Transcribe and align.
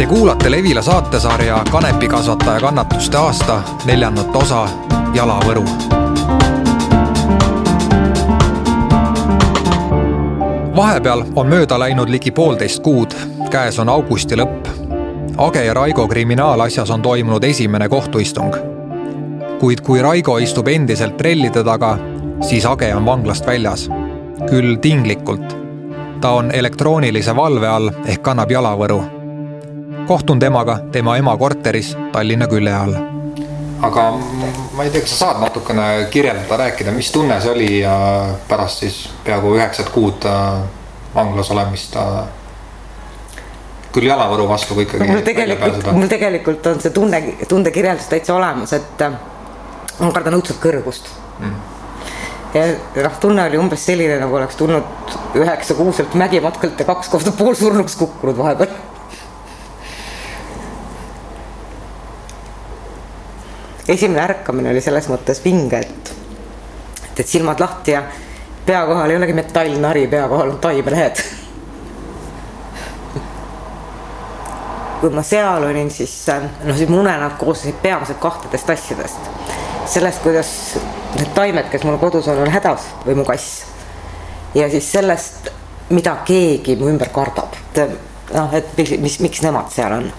Te 0.00 0.06
kuulate 0.06 0.50
Levila 0.50 0.82
saatesarja 0.82 1.64
Kanepikasvataja 1.70 2.60
kannatuste 2.60 3.16
aasta 3.16 3.62
neljandat 3.84 4.36
osa 4.36 4.68
Jalavõru. 5.14 5.64
vahepeal 10.76 11.24
on 11.36 11.46
mööda 11.46 11.78
läinud 11.78 12.08
ligi 12.08 12.30
poolteist 12.30 12.82
kuud, 12.82 13.12
käes 13.50 13.78
on 13.78 13.88
augusti 13.88 14.40
lõpp. 14.40 14.72
Age 15.36 15.64
ja 15.64 15.74
Raigo 15.74 16.08
kriminaalasjas 16.08 16.90
on 16.90 17.02
toimunud 17.02 17.44
esimene 17.44 17.88
kohtuistung. 17.88 18.56
kuid 19.60 19.80
kui 19.80 20.02
Raigo 20.02 20.38
istub 20.38 20.68
endiselt 20.68 21.16
trellide 21.16 21.64
taga, 21.64 21.98
siis 22.40 22.66
Age 22.66 22.94
on 22.94 23.04
vanglast 23.04 23.46
väljas. 23.46 23.90
küll 24.50 24.76
tinglikult. 24.76 25.56
ta 26.20 26.30
on 26.30 26.50
elektroonilise 26.52 27.36
valve 27.36 27.68
all 27.68 27.90
ehk 28.06 28.22
kannab 28.22 28.50
jalavõru. 28.50 29.19
Kohtun 30.10 30.38
temaga 30.42 30.78
tema 30.92 31.16
ema 31.16 31.36
korteris 31.38 31.92
Tallinna 32.12 32.46
külje 32.50 32.72
all 32.74 32.96
aga 33.86 34.06
ma 34.74 34.82
ei 34.82 34.90
tea, 34.90 35.04
kas 35.04 35.12
sa 35.14 35.18
saad 35.20 35.38
natukene 35.44 35.84
kirjeldada, 36.10 36.56
rääkida, 36.64 36.90
mis 36.96 37.12
tunne 37.14 37.36
see 37.40 37.52
oli 37.52 37.68
ja 37.78 37.94
pärast 38.48 38.82
siis 38.82 38.98
peaaegu 39.24 39.54
üheksat 39.54 39.92
kuud 39.94 40.26
äh, 40.26 40.58
vanglas 41.14 41.52
olemist 41.54 41.94
äh, 41.96 42.18
küll 43.94 44.10
jalavõru 44.10 44.48
vastu, 44.50 44.74
kui 44.74 44.88
ikkagi. 44.88 45.06
mul 45.12 45.22
tegelikult, 45.30 45.90
mul 45.94 46.10
tegelikult 46.10 46.70
on 46.72 46.82
see 46.82 46.94
tunne, 46.98 47.22
tundekirjeldus 47.48 48.10
täitsa 48.10 48.34
olemas, 48.34 48.74
et 48.76 49.06
äh, 49.06 49.14
ma 50.02 50.12
kardan 50.18 50.40
õudselt 50.40 50.58
kõrgust 50.66 51.14
mm. 51.38 51.56
ja 52.58 52.68
noh, 53.06 53.18
tunne 53.22 53.46
oli 53.46 53.62
umbes 53.62 53.86
selline, 53.86 54.18
nagu 54.26 54.42
oleks 54.42 54.58
tulnud 54.58 55.18
üheksa 55.38 55.78
kuuselt 55.78 56.18
mägimatkalt 56.18 56.82
ja 56.82 56.92
kaks 56.94 57.14
korda 57.14 57.38
poolsurnuks 57.38 58.00
kukkunud 58.02 58.42
vahepeal 58.42 58.80
esimene 63.88 64.22
ärkamine 64.22 64.70
oli 64.70 64.80
selles 64.84 65.08
mõttes 65.10 65.42
vinge, 65.44 65.80
et, 65.80 66.14
et, 67.04 67.20
et 67.20 67.28
silmad 67.28 67.60
lahti 67.60 67.96
ja 67.96 68.04
pea 68.66 68.84
kohal 68.86 69.10
ei 69.10 69.20
olegi 69.20 69.36
metallnari, 69.36 70.06
pea 70.10 70.28
kohal 70.28 70.54
on 70.54 70.58
taimelehed 70.62 71.22
kui 75.00 75.10
ma 75.16 75.22
seal 75.24 75.64
olin, 75.64 75.88
siis 75.92 76.12
noh, 76.28 76.76
siis 76.76 76.90
mu 76.92 77.00
unenäod 77.00 77.38
koosnesid 77.40 77.80
peamiselt 77.82 78.20
kahtedest 78.20 78.70
asjadest. 78.70 79.30
sellest, 79.90 80.22
kuidas 80.22 80.50
need 81.16 81.32
taimed, 81.34 81.70
kes 81.72 81.84
mul 81.88 81.96
kodus 81.98 82.28
on, 82.28 82.42
on 82.44 82.52
hädas 82.52 82.84
või 83.06 83.16
mu 83.18 83.24
kass. 83.24 83.64
ja 84.54 84.68
siis 84.70 84.92
sellest, 84.92 85.50
mida 85.90 86.18
keegi 86.28 86.76
mu 86.76 86.90
ümber 86.92 87.08
kardab, 87.14 87.56
et 87.72 87.80
noh, 88.34 88.52
et 88.54 88.76
mis, 88.76 88.92
mis, 89.00 89.18
miks 89.24 89.42
nemad 89.42 89.72
seal 89.72 89.96
on. 89.96 90.10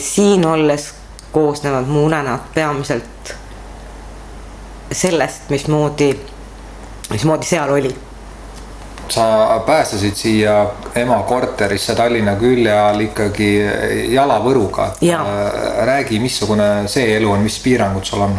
siin 0.00 0.46
olles 0.46 0.92
koosnevad 1.32 1.88
mu 1.88 2.06
unenäod 2.06 2.48
peamiselt 2.54 3.34
sellest, 4.92 5.50
mismoodi, 5.50 6.12
mismoodi 7.10 7.48
seal 7.48 7.72
oli 7.72 7.94
sa 9.12 9.60
pääsesid 9.66 10.14
siia 10.14 10.66
ema 10.94 11.18
korterisse 11.22 11.94
Tallinna 11.94 12.34
külje 12.40 12.72
all 12.72 13.00
ikkagi 13.00 13.50
jalavõruga. 14.14 14.88
Äh, 15.04 15.28
räägi, 15.86 16.20
missugune 16.22 16.88
see 16.88 17.16
elu 17.18 17.30
on, 17.34 17.44
mis 17.44 17.58
piirangud 17.60 18.08
sul 18.08 18.24
on? 18.24 18.38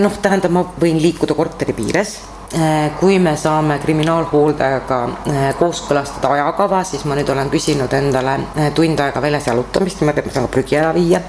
noh, 0.00 0.20
tähendab, 0.22 0.52
ma 0.52 0.64
võin 0.80 1.00
liikuda 1.00 1.36
korteri 1.38 1.72
piires. 1.76 2.18
Äh, 2.54 2.90
kui 3.00 3.16
me 3.18 3.32
saame 3.40 3.78
kriminaalhooldajaga 3.82 4.98
äh, 5.08 5.46
kooskõlastada 5.58 6.34
ajakava, 6.36 6.84
siis 6.86 7.06
ma 7.08 7.16
nüüd 7.18 7.30
olen 7.32 7.48
küsinud 7.50 7.96
endale 7.96 8.36
tund 8.76 9.00
aega 9.00 9.22
väljas 9.24 9.48
jalutamist, 9.48 10.02
niimoodi, 10.02 10.22
et 10.22 10.28
ma 10.28 10.36
saan 10.36 10.46
ka 10.50 10.54
prügi 10.58 10.78
ära 10.78 10.92
viia 10.94 11.22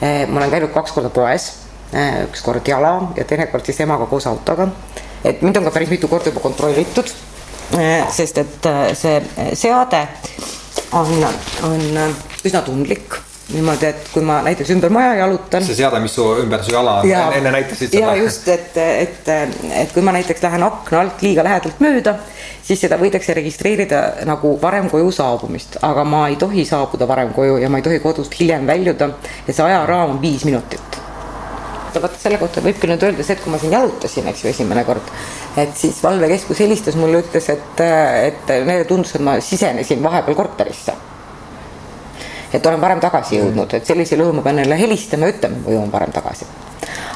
ma 0.00 0.40
olen 0.40 0.50
käinud 0.50 0.72
kaks 0.74 0.92
korda 0.92 1.10
poes, 1.14 1.50
eh, 1.92 2.24
üks 2.28 2.42
kord 2.42 2.66
jala 2.68 2.94
ja 3.16 3.24
teinekord 3.24 3.64
siis 3.64 3.80
emaga 3.80 4.06
koos 4.06 4.26
autoga. 4.26 4.68
et 5.24 5.42
mind 5.42 5.56
on 5.56 5.64
ka 5.64 5.70
päris 5.70 5.88
mitu 5.88 6.08
korda 6.08 6.28
juba 6.28 6.40
kontrollitud, 6.40 7.12
eh, 7.78 8.04
sest 8.10 8.38
et 8.38 8.66
see 8.94 9.22
seade 9.54 10.08
on, 10.92 11.26
on 11.62 11.80
üsna 12.44 12.62
tundlik 12.62 13.16
niimoodi, 13.52 13.86
et 13.90 14.08
kui 14.12 14.22
ma 14.24 14.38
näiteks 14.44 14.70
ümber 14.72 14.92
maja 14.94 15.14
jalutan. 15.18 15.64
see 15.64 15.76
seade, 15.76 16.00
mis 16.00 16.14
su 16.16 16.24
ümber 16.40 16.64
su 16.64 16.72
jala 16.72 16.96
on, 17.02 17.36
enne 17.36 17.52
näitasid 17.52 17.92
seda. 17.92 18.00
ja 18.00 18.16
just, 18.22 18.48
et, 18.48 18.76
et, 18.76 19.28
et 19.82 19.92
kui 19.92 20.02
ma 20.02 20.14
näiteks 20.16 20.42
lähen 20.46 20.64
akna 20.64 21.02
alt 21.04 21.22
liiga 21.22 21.44
lähedalt 21.44 21.82
mööda, 21.84 22.16
siis 22.64 22.80
seda 22.80 22.96
võidakse 23.00 23.36
registreerida 23.36 24.02
nagu 24.28 24.56
varem 24.62 24.88
koju 24.92 25.12
saabumist, 25.12 25.78
aga 25.84 26.06
ma 26.08 26.26
ei 26.32 26.40
tohi 26.40 26.64
saabuda 26.68 27.08
varem 27.08 27.36
koju 27.36 27.60
ja 27.60 27.68
ma 27.68 27.82
ei 27.82 27.86
tohi 27.86 28.00
kodust 28.04 28.40
hiljem 28.40 28.66
väljuda 28.66 29.12
ja 29.46 29.52
see 29.52 29.64
ajaraam 29.68 30.16
on 30.16 30.22
viis 30.24 30.48
minutit 30.48 31.02
vaata 31.94 32.18
selle 32.18 32.40
kohta 32.40 32.58
võibki 32.58 32.88
nüüd 32.90 33.04
öelda 33.06 33.22
see, 33.22 33.36
et 33.36 33.42
kui 33.44 33.52
ma 33.52 33.58
siin 33.62 33.70
jalutasin, 33.70 34.26
eks 34.26 34.40
ju, 34.42 34.50
esimene 34.50 34.82
kord, 34.82 35.12
et 35.62 35.76
siis 35.78 36.00
valvekeskus 36.02 36.64
helistas 36.64 36.98
mulle, 36.98 37.20
ütles, 37.22 37.46
et, 37.54 37.82
et 38.26 38.54
neile 38.66 38.82
tundus, 38.88 39.14
et 39.14 39.22
ma 39.22 39.36
sisenesin 39.38 40.02
vahepeal 40.02 40.34
korterisse 40.34 40.96
et 42.54 42.66
olen 42.66 42.80
varem 42.80 43.00
tagasi 43.02 43.38
jõudnud, 43.40 43.74
et 43.74 43.86
sellisel 43.86 44.22
juhul 44.22 44.36
ma 44.38 44.44
pean 44.46 44.60
neile 44.60 44.78
helistama 44.78 45.26
ja 45.26 45.34
ütlema, 45.34 45.58
ma 45.64 45.74
jõuan 45.74 45.90
varem 45.92 46.12
tagasi. 46.14 46.46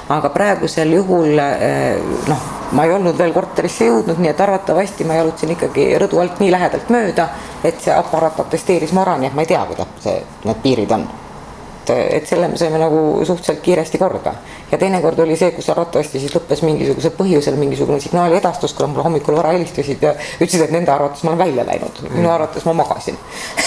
aga 0.08 0.30
praegusel 0.32 0.92
juhul 0.92 1.38
eh, 1.38 2.00
noh, 2.28 2.42
ma 2.72 2.84
ei 2.84 2.92
olnud 2.96 3.18
veel 3.18 3.32
korterisse 3.36 3.86
jõudnud, 3.86 4.18
nii 4.18 4.32
et 4.32 4.40
arvatavasti 4.40 5.04
ma 5.04 5.20
jalutasin 5.20 5.54
ikkagi 5.54 5.88
rõdu 6.00 6.20
alt 6.22 6.40
nii 6.40 6.50
lähedalt 6.50 6.90
mööda, 6.90 7.28
et 7.62 7.80
see 7.84 7.94
aparaat 7.94 8.40
atesteeris 8.46 8.92
mu 8.96 9.04
ära, 9.04 9.18
nii 9.20 9.30
et 9.30 9.38
ma 9.38 9.46
ei 9.46 9.54
tea, 9.54 9.64
kuidas 9.70 9.96
see, 10.04 10.20
need 10.44 10.62
piirid 10.64 10.96
on 10.96 11.08
et, 11.90 12.14
et 12.18 12.26
selle 12.26 12.48
me 12.48 12.56
saime 12.60 12.78
nagu 12.80 12.98
suhteliselt 13.24 13.60
kiiresti 13.64 13.98
korda. 13.98 14.32
ja 14.72 14.78
teinekord 14.78 15.18
oli 15.24 15.36
see, 15.36 15.50
kus 15.56 15.70
arvatavasti 15.72 16.20
siis 16.20 16.34
lõppes 16.34 16.62
mingisugusel 16.66 17.14
põhjusel 17.18 17.56
mingisugune 17.60 18.00
signaali 18.00 18.36
edastus, 18.36 18.74
kuna 18.76 18.90
mulle 18.92 19.06
hommikul 19.06 19.36
vara 19.36 19.54
helistasid 19.56 20.02
ja 20.02 20.14
ütlesid, 20.40 20.66
et 20.66 20.74
nende 20.74 20.92
arvates 20.92 21.24
ma 21.24 21.32
olen 21.32 21.44
välja 21.44 21.64
läinud, 21.68 22.02
minu 22.12 22.30
arvates 22.32 22.66
ma 22.68 22.76
magasin 22.82 23.18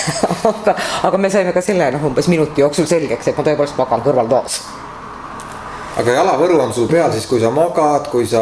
aga, 0.51 0.75
aga 1.09 1.17
me 1.17 1.33
saime 1.33 1.53
ka 1.55 1.63
selle 1.65 1.91
noh, 1.95 2.05
umbes 2.11 2.29
minuti 2.31 2.61
jooksul 2.61 2.89
selgeks, 2.89 3.31
et 3.31 3.37
ma 3.37 3.47
tõepoolest 3.47 3.79
magan 3.81 4.05
kõrvaltoas 4.05 4.61
aga 6.01 6.15
jalavõru 6.21 6.59
on 6.63 6.73
sul 6.75 6.87
peal 6.91 7.11
siis, 7.13 7.27
kui 7.29 7.41
sa 7.41 7.51
magad, 7.53 8.07
kui 8.11 8.27
sa, 8.29 8.41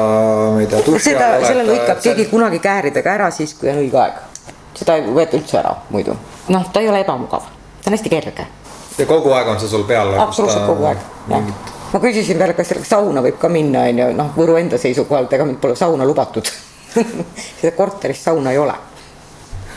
ma 0.54 0.64
ei 0.64 0.70
tea, 0.70 0.84
duši 0.86 1.16
all 1.16 1.40
oled. 1.40 1.48
selle 1.48 1.68
lõikab 1.72 2.04
keegi 2.04 2.30
kunagi 2.32 2.62
kääridega 2.64 3.16
ära 3.18 3.32
siis, 3.36 3.56
kui 3.58 3.72
on 3.72 3.82
õige 3.82 4.00
aeg. 4.04 4.22
seda 4.80 5.00
ei 5.00 5.10
võeta 5.10 5.40
üldse 5.40 5.60
ära 5.64 5.76
muidu. 5.90 6.16
noh, 6.54 6.72
ta 6.74 6.84
ei 6.84 6.92
ole 6.92 7.04
ebamugav, 7.06 7.50
ta 7.82 7.92
on 7.92 7.98
hästi 7.98 8.14
kerge 8.14 8.48
ja 9.00 9.10
kogu 9.10 9.34
aeg 9.36 9.48
on 9.56 9.60
see 9.60 9.72
sul 9.72 9.86
peal? 9.90 10.14
absoluutselt 10.20 10.66
kogu 10.70 10.90
aeg, 10.92 11.04
jah 11.32 11.52
ma 11.94 12.00
küsisin 12.00 12.40
veel, 12.40 12.54
kas 12.58 12.74
sauna 12.86 13.24
võib 13.26 13.40
ka 13.42 13.50
minna, 13.50 13.88
on 13.90 14.02
ju, 14.04 14.10
noh, 14.18 14.34
Võru 14.36 14.58
enda 14.60 14.78
seisukohalt, 14.78 15.34
ega 15.34 15.46
mind 15.48 15.58
pole 15.62 15.78
sauna 15.80 16.06
lubatud 16.06 16.46
seda 17.60 17.74
korteris 17.78 18.22
sauna 18.24 18.54
ei 18.54 18.62
ole 18.62 18.76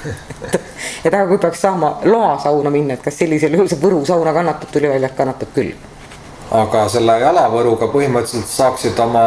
et 1.05 1.13
aga 1.15 1.25
kui 1.31 1.39
peaks 1.39 1.63
saama 1.63 1.95
loa 2.05 2.37
sauna 2.43 2.71
minna, 2.75 2.99
et 2.99 3.05
kas 3.05 3.21
sellisel 3.23 3.55
juhul 3.57 3.71
see 3.71 3.81
Võru 3.81 4.03
sauna 4.07 4.35
kannatab, 4.35 4.71
tuli 4.75 4.91
välja, 4.91 5.09
et 5.09 5.19
kannatab 5.19 5.55
küll. 5.55 5.73
aga 6.53 6.87
selle 6.93 7.19
jalavõruga 7.23 7.89
põhimõtteliselt 7.93 8.51
saaksid 8.51 8.99
oma 9.07 9.25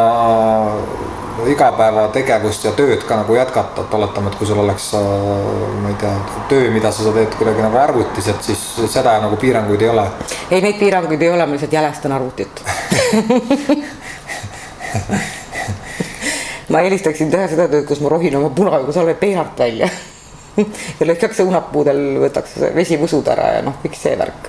igapäevategevust 1.44 2.64
ja 2.64 2.72
tööd 2.76 3.04
ka 3.06 3.16
nagu 3.20 3.34
jätkata, 3.36 3.84
et 3.84 3.94
oletame, 3.94 4.30
et 4.32 4.38
kui 4.40 4.48
sul 4.48 4.60
oleks, 4.62 4.88
äh, 4.96 5.02
ma 5.82 5.92
ei 5.92 5.98
tea, 6.00 6.14
töö, 6.48 6.70
mida 6.74 6.92
sa 6.92 7.12
teed 7.12 7.36
kuidagi 7.38 7.64
nagu 7.64 7.76
arvutis, 7.80 8.28
et 8.32 8.42
siis 8.50 8.62
seda 8.92 9.18
nagu 9.22 9.36
piiranguid 9.40 9.82
ei 9.84 9.90
ole? 9.92 10.06
ei, 10.50 10.60
neid 10.64 10.78
piiranguid 10.80 11.22
ei 11.22 11.30
ole, 11.30 11.46
ma 11.46 11.52
lihtsalt 11.56 11.72
jälestan 11.78 12.12
arvutit. 12.16 12.62
Ma 16.68 16.80
eelistaksin 16.82 17.30
teha 17.30 17.46
seda 17.46 17.68
tööd, 17.70 17.84
kus 17.86 18.00
ma 18.02 18.10
rohin 18.10 18.34
oma 18.40 18.50
punajugusalve 18.50 19.14
peenart 19.20 19.58
välja. 19.58 19.88
Ja 20.56 21.06
lõikaks 21.06 21.38
õunapuudel, 21.44 21.98
võtaks 22.24 22.56
vesivusud 22.74 23.28
ära 23.28 23.50
ja 23.58 23.62
noh, 23.62 23.76
kõik 23.82 23.94
see 23.98 24.16
värk. 24.18 24.48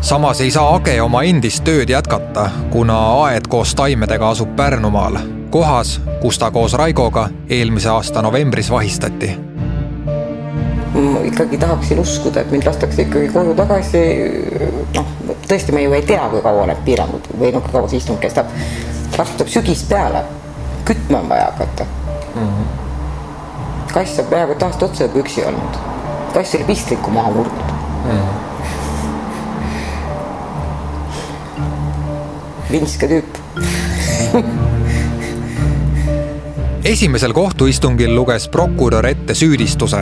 Samas 0.00 0.40
ei 0.40 0.50
saa 0.50 0.74
Age 0.76 0.96
oma 1.02 1.22
endist 1.28 1.64
tööd 1.66 1.90
jätkata, 1.90 2.48
kuna 2.72 2.96
aed 3.26 3.46
koos 3.52 3.74
taimedega 3.78 4.30
asub 4.32 4.56
Pärnumaal, 4.56 5.18
kohas, 5.50 6.00
kus 6.20 6.38
ta 6.38 6.50
koos 6.50 6.74
Raigoga 6.74 7.28
eelmise 7.48 7.88
aasta 7.88 8.22
novembris 8.22 8.70
vahistati. 8.70 9.38
ma 10.96 11.20
ikkagi 11.24 11.58
tahaksin 11.58 11.98
uskuda, 11.98 12.40
et 12.40 12.50
mind 12.50 12.64
lastakse 12.66 13.02
ikkagi 13.02 13.28
koju 13.28 13.54
tagasi. 13.54 13.98
noh, 14.96 15.06
tõesti, 15.48 15.72
me 15.72 15.82
ju 15.82 15.92
ei 15.92 16.02
tea, 16.02 16.28
kui 16.30 16.40
kaua 16.42 16.66
need 16.66 16.80
piirangud 16.84 17.28
või 17.38 17.52
noh, 17.52 17.62
kui 17.62 17.72
kaua 17.72 17.88
see 17.88 18.00
istung 18.00 18.18
kestab. 18.18 18.46
varsti 19.18 19.36
tuleb 19.36 19.52
sügis 19.52 19.84
peale, 19.88 20.24
kütma 20.84 21.18
on 21.18 21.28
vaja 21.28 21.44
hakata 21.44 21.84
mm. 21.84 22.42
-hmm. 22.42 23.92
kass 23.92 24.18
on 24.18 24.26
peaaegu 24.26 24.52
et 24.52 24.62
aasta 24.62 24.84
otsa 24.84 25.04
juba 25.04 25.18
üksi 25.18 25.46
olnud. 25.46 25.78
kass 26.34 26.54
oli 26.54 26.64
pistliku 26.64 27.10
maha 27.10 27.30
murdnud 27.30 27.72
mm. 28.04 28.10
-hmm 28.10 28.46
vinske 32.70 33.06
tüüp 33.10 33.25
esimesel 36.86 37.32
kohtuistungil 37.32 38.14
luges 38.14 38.48
prokurör 38.48 39.06
ette 39.06 39.34
süüdistuse. 39.34 39.96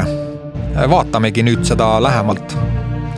vaatamegi 0.91 1.43
nüüd 1.43 1.65
seda 1.65 2.03
lähemalt. 2.03 2.57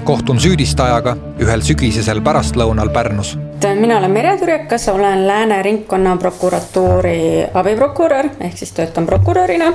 kohtun 0.04 0.38
süüdistajaga 0.38 1.16
ühel 1.42 1.60
sügisesel 1.60 2.20
pärastlõunal 2.20 2.92
Pärnus. 2.92 3.38
mina 3.80 3.98
olen 3.98 4.10
Merje 4.10 4.38
Turjakas, 4.38 4.88
olen 4.88 5.26
Lääne 5.28 5.62
ringkonnaprokuratuuri 5.62 7.46
abiprokurör 7.54 8.28
ehk 8.40 8.58
siis 8.58 8.72
töötan 8.72 9.06
prokurörina 9.06 9.72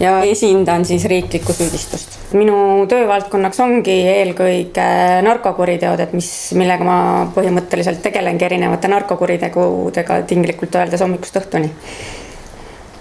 ja 0.00 0.22
esindan 0.22 0.84
siis 0.84 1.04
riiklikku 1.04 1.52
süüdistust. 1.52 2.18
minu 2.32 2.86
töövaldkonnaks 2.88 3.60
ongi 3.60 3.96
eelkõige 4.12 5.22
narkokuriteod, 5.22 6.00
et 6.00 6.12
mis, 6.12 6.52
millega 6.54 6.84
ma 6.84 7.26
põhimõtteliselt 7.34 8.02
tegelengi 8.02 8.44
erinevate 8.44 8.88
narkokuritegudega 8.88 10.22
tinglikult 10.22 10.74
öeldes 10.74 11.00
hommikust 11.00 11.36
õhtuni. 11.36 11.72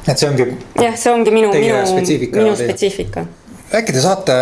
Et 0.07 0.18
see 0.18 0.30
ongi. 0.30 0.52
jah, 0.81 0.94
see 0.98 1.12
ongi 1.13 1.34
minu, 1.34 1.52
minu, 1.54 1.81
minu 2.36 2.56
spetsiifika 2.60 3.25
äkki 3.75 3.96
te 3.96 4.02
saate 4.04 4.36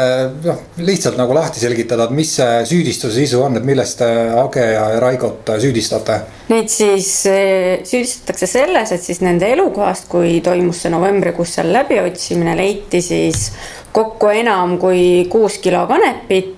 noh, 0.44 0.60
lihtsalt 0.84 1.18
nagu 1.18 1.34
lahti 1.36 1.62
selgitada, 1.62 2.08
et 2.08 2.16
mis 2.16 2.30
see 2.38 2.64
süüdistuse 2.70 3.16
sisu 3.24 3.42
on, 3.46 3.58
et 3.58 3.66
milles 3.66 3.96
te 3.98 4.08
Age 4.42 4.66
ja 4.74 4.88
Raigot 5.02 5.54
süüdistate? 5.64 6.20
Neid 6.52 6.72
siis 6.72 7.10
eh, 7.32 7.84
süüdistatakse 7.88 8.50
selles, 8.50 8.92
et 8.94 9.04
siis 9.04 9.24
nende 9.24 9.50
elukohast, 9.56 10.10
kui 10.12 10.38
toimus 10.46 10.84
see 10.84 10.94
novembrikuus 10.94 11.56
seal 11.58 11.72
läbiotsimine, 11.74 12.58
leiti 12.60 13.02
siis 13.06 13.48
kokku 13.94 14.32
enam 14.34 14.78
kui 14.82 15.24
kuus 15.32 15.60
kilo 15.64 15.86
kanepit 15.90 16.53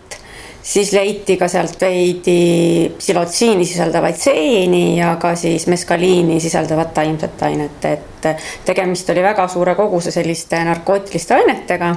siis 0.66 0.92
leiti 0.94 1.38
ka 1.38 1.48
sealt 1.48 1.82
veidi 1.82 2.92
psilotsiini 2.98 3.66
sisaldavaid 3.66 4.18
seeni 4.18 4.98
ja 4.98 5.16
ka 5.22 5.36
siis 5.36 5.68
meskaliini 5.68 6.40
sisaldavat 6.40 6.94
taimset 6.94 7.44
ainet, 7.46 7.86
et 7.86 8.30
tegemist 8.66 9.10
oli 9.14 9.24
väga 9.24 9.48
suure 9.48 9.76
koguse 9.76 10.12
selliste 10.12 10.64
narkootiliste 10.66 11.38
ainetega 11.38 11.96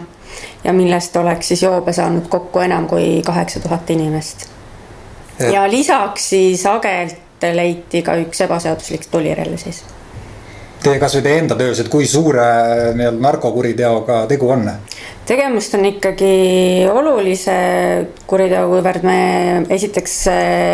ja 0.65 0.73
millest 0.73 1.17
oleks 1.17 1.49
siis 1.49 1.62
joobe 1.62 1.93
saanud 1.93 2.29
kokku 2.29 2.61
enam 2.61 2.87
kui 2.87 3.23
kaheksa 3.26 3.61
tuhat 3.61 3.91
inimest. 3.91 4.49
ja 5.53 5.71
lisaks 5.71 6.31
siis 6.31 6.67
Agelt 6.67 7.17
leiti 7.53 8.03
ka 8.03 8.19
üks 8.21 8.44
ebaseaduslik 8.44 9.06
tulirelv 9.11 9.56
siis 9.56 9.85
teie 10.82 10.98
kasvõi 11.02 11.22
teie 11.25 11.42
enda 11.42 11.56
töös, 11.58 11.80
et 11.82 11.90
kui 11.90 12.06
suure 12.06 12.44
nii-öelda 12.94 13.22
narkokuriteoga 13.22 14.25
tegu 14.30 14.50
on? 14.54 14.69
tegemist 15.28 15.75
on 15.76 15.84
ikkagi 15.84 16.28
olulise 16.88 17.54
kuriteo, 18.30 18.62
kuivõrd 18.70 19.04
me 19.04 19.19
esiteks 19.75 20.14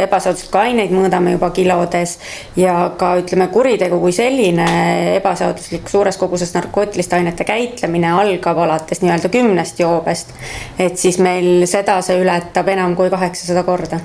ebaseaduslikku 0.05 0.61
aineid 0.61 0.95
mõõdame 0.95 1.35
juba 1.35 1.51
kilodes 1.57 2.19
ja 2.59 2.77
ka 2.99 3.15
ütleme, 3.19 3.49
kuritegu 3.55 3.99
kui 4.03 4.15
selline 4.15 4.69
ebaseaduslik 5.17 5.91
suures 5.91 6.19
koguses 6.21 6.55
narkootiliste 6.55 7.19
ainete 7.19 7.47
käitlemine 7.49 8.13
algab 8.15 8.63
alates 8.67 9.03
nii-öelda 9.03 9.33
kümnest 9.35 9.83
joobest. 9.83 10.35
et 10.79 10.99
siis 10.99 11.19
meil 11.19 11.67
seda 11.71 11.99
see 12.07 12.21
ületab 12.23 12.69
enam 12.71 12.95
kui 12.95 13.11
kaheksasada 13.11 13.67
korda. 13.67 14.01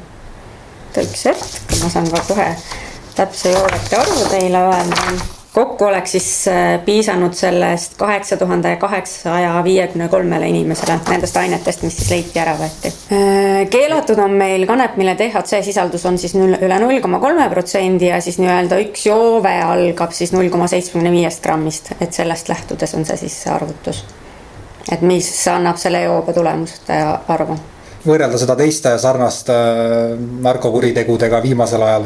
üks 0.97 1.27
hetk, 1.29 1.75
ma 1.83 1.89
saan 1.93 2.09
ka 2.09 2.25
kohe 2.27 2.53
täpse 3.15 3.53
joobete 3.53 4.01
arvu 4.01 4.31
teile 4.31 4.63
öelda 4.71 5.37
kokku 5.53 5.85
oleks 5.85 6.11
siis 6.11 6.47
äh, 6.47 6.79
piisanud 6.85 7.33
sellest 7.33 7.97
kaheksa 7.97 8.37
tuhande 8.37 8.75
kaheksasaja 8.75 9.63
viiekümne 9.63 10.07
kolmele 10.07 10.47
inimesele 10.47 10.99
nendest 11.09 11.37
ainetest, 11.37 11.83
mis 11.83 11.97
siis 11.97 12.11
leiti 12.11 12.39
ära 12.39 12.53
võeti. 12.59 12.91
Äh, 13.13 13.63
keelatud 13.71 14.19
on 14.21 14.37
meil 14.37 14.65
kanep, 14.69 14.97
mille 15.01 15.15
DHC 15.17 15.63
sisaldus 15.65 16.05
on 16.05 16.17
siis 16.21 16.35
üle 16.37 16.79
null 16.83 17.01
koma 17.01 17.19
kolme 17.19 17.49
protsendi 17.49 18.11
ja 18.11 18.21
siis 18.21 18.37
nii-öelda 18.41 18.79
üks 18.85 19.07
joove 19.09 19.55
algab 19.63 20.13
siis 20.15 20.33
null 20.35 20.51
koma 20.53 20.69
seitsmekümne 20.69 21.11
viiest 21.17 21.43
grammist, 21.43 21.91
et 21.99 22.13
sellest 22.13 22.49
lähtudes 22.51 22.95
on 22.95 23.09
see 23.09 23.17
siis 23.25 23.41
see 23.43 23.53
arvutus. 23.53 24.05
et 24.91 25.01
mis 25.01 25.27
annab 25.47 25.77
selle 25.77 26.01
joobe 26.05 26.33
tulemuste 26.33 26.95
arvu 27.27 27.57
võrrelda 28.05 28.39
seda 28.39 28.55
teiste 28.59 28.93
sarnaste 29.01 29.55
äh, 29.55 30.13
narkokuritegudega 30.45 31.41
viimasel 31.43 31.83
ajal 31.83 32.05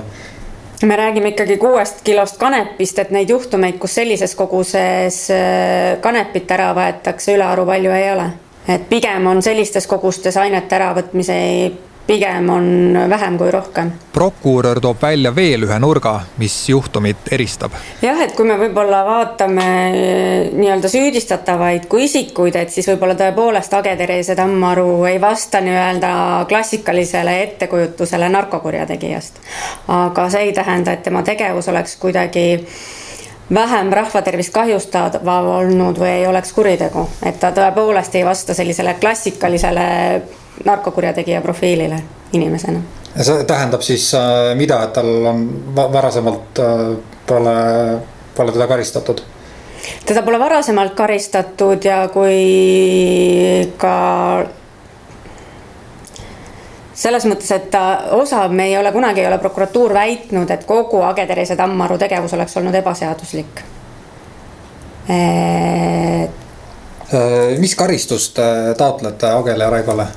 me 0.83 0.95
räägime 0.95 1.33
ikkagi 1.33 1.57
kuuest 1.57 2.01
kilost 2.03 2.37
kanepist, 2.37 2.99
et 2.99 3.11
neid 3.11 3.29
juhtumeid, 3.29 3.77
kus 3.79 3.95
sellises 3.95 4.35
koguses 4.35 5.19
äh, 5.31 5.99
kanepit 6.01 6.51
ära 6.51 6.71
võetakse, 6.75 7.35
ülearu 7.37 7.65
palju 7.69 7.91
ei 7.91 8.11
ole. 8.11 8.29
et 8.67 8.85
pigem 8.89 9.27
on 9.27 9.41
sellistes 9.43 9.87
kogustes 9.87 10.37
ainete 10.39 10.75
äravõtmise 10.75 11.35
pigem 12.07 12.49
on 12.49 12.97
vähem 13.09 13.37
kui 13.37 13.51
rohkem. 13.51 13.91
prokurör 14.13 14.79
toob 14.79 15.01
välja 15.01 15.35
veel 15.35 15.63
ühe 15.63 15.79
nurga, 15.79 16.19
mis 16.37 16.69
juhtumit 16.69 17.31
eristab. 17.31 17.71
jah, 18.01 18.21
et 18.21 18.35
kui 18.35 18.47
me 18.47 18.57
võib-olla 18.59 19.03
vaatame 19.07 19.67
eh, 19.89 20.49
nii-öelda 20.51 20.91
süüdistatavaid 20.91 21.87
kui 21.91 22.03
isikuid, 22.09 22.55
et 22.55 22.73
siis 22.73 22.87
võib-olla 22.91 23.15
tõepoolest 23.19 23.77
Age-Therese 23.79 24.35
Tammaru 24.35 25.05
ei 25.05 25.21
vasta 25.21 25.61
nii-öelda 25.63 26.11
klassikalisele 26.49 27.39
ettekujutusele 27.43 28.29
narkokurjategijast. 28.29 29.39
aga 29.87 30.29
see 30.29 30.49
ei 30.49 30.53
tähenda, 30.53 30.91
et 30.91 31.03
tema 31.03 31.23
tegevus 31.23 31.71
oleks 31.71 31.95
kuidagi 31.95 32.45
vähem 33.53 33.91
rahvatervist 33.93 34.53
kahjustav 34.53 35.27
olnud 35.27 35.97
või 35.99 36.09
ei 36.19 36.27
oleks 36.27 36.53
kuritegu, 36.53 37.07
et 37.25 37.39
ta 37.39 37.51
tõepoolest 37.55 38.15
ei 38.15 38.25
vasta 38.25 38.53
sellisele 38.53 38.93
klassikalisele 38.99 39.91
narkokurjategija 40.65 41.41
profiilile 41.41 42.03
inimesena. 42.33 42.79
ja 43.15 43.23
see 43.23 43.43
tähendab 43.43 43.81
siis 43.81 44.13
äh, 44.17 44.55
mida, 44.55 44.83
et 44.83 44.93
tal 44.93 45.25
on 45.25 45.45
varasemalt 45.75 46.59
äh, 46.59 46.97
pole, 47.27 47.55
pole 48.35 48.51
teda 48.51 48.67
karistatud? 48.67 49.21
teda 50.05 50.21
pole 50.21 50.39
varasemalt 50.39 50.93
karistatud 50.93 51.85
ja 51.85 52.07
kui 52.13 53.71
ka 53.77 53.95
selles 56.93 57.25
mõttes, 57.25 57.51
et 57.51 57.69
ta 57.73 57.83
osa, 58.15 58.47
me 58.47 58.67
ei 58.69 58.77
ole 58.77 58.91
kunagi, 58.91 59.21
ei 59.21 59.27
ole 59.27 59.37
prokuratuur 59.41 59.93
väitnud, 59.93 60.49
et 60.53 60.65
kogu 60.69 61.01
Age-Terese 61.01 61.55
Tammaru 61.59 61.97
tegevus 61.97 62.33
oleks 62.37 62.57
olnud 62.57 62.75
ebaseaduslik 62.79 63.63
et.... 65.09 66.31
mis 67.59 67.75
karistust 67.75 68.39
taotlete 68.77 69.31
Agele 69.31 69.69
Raigole? 69.69 70.07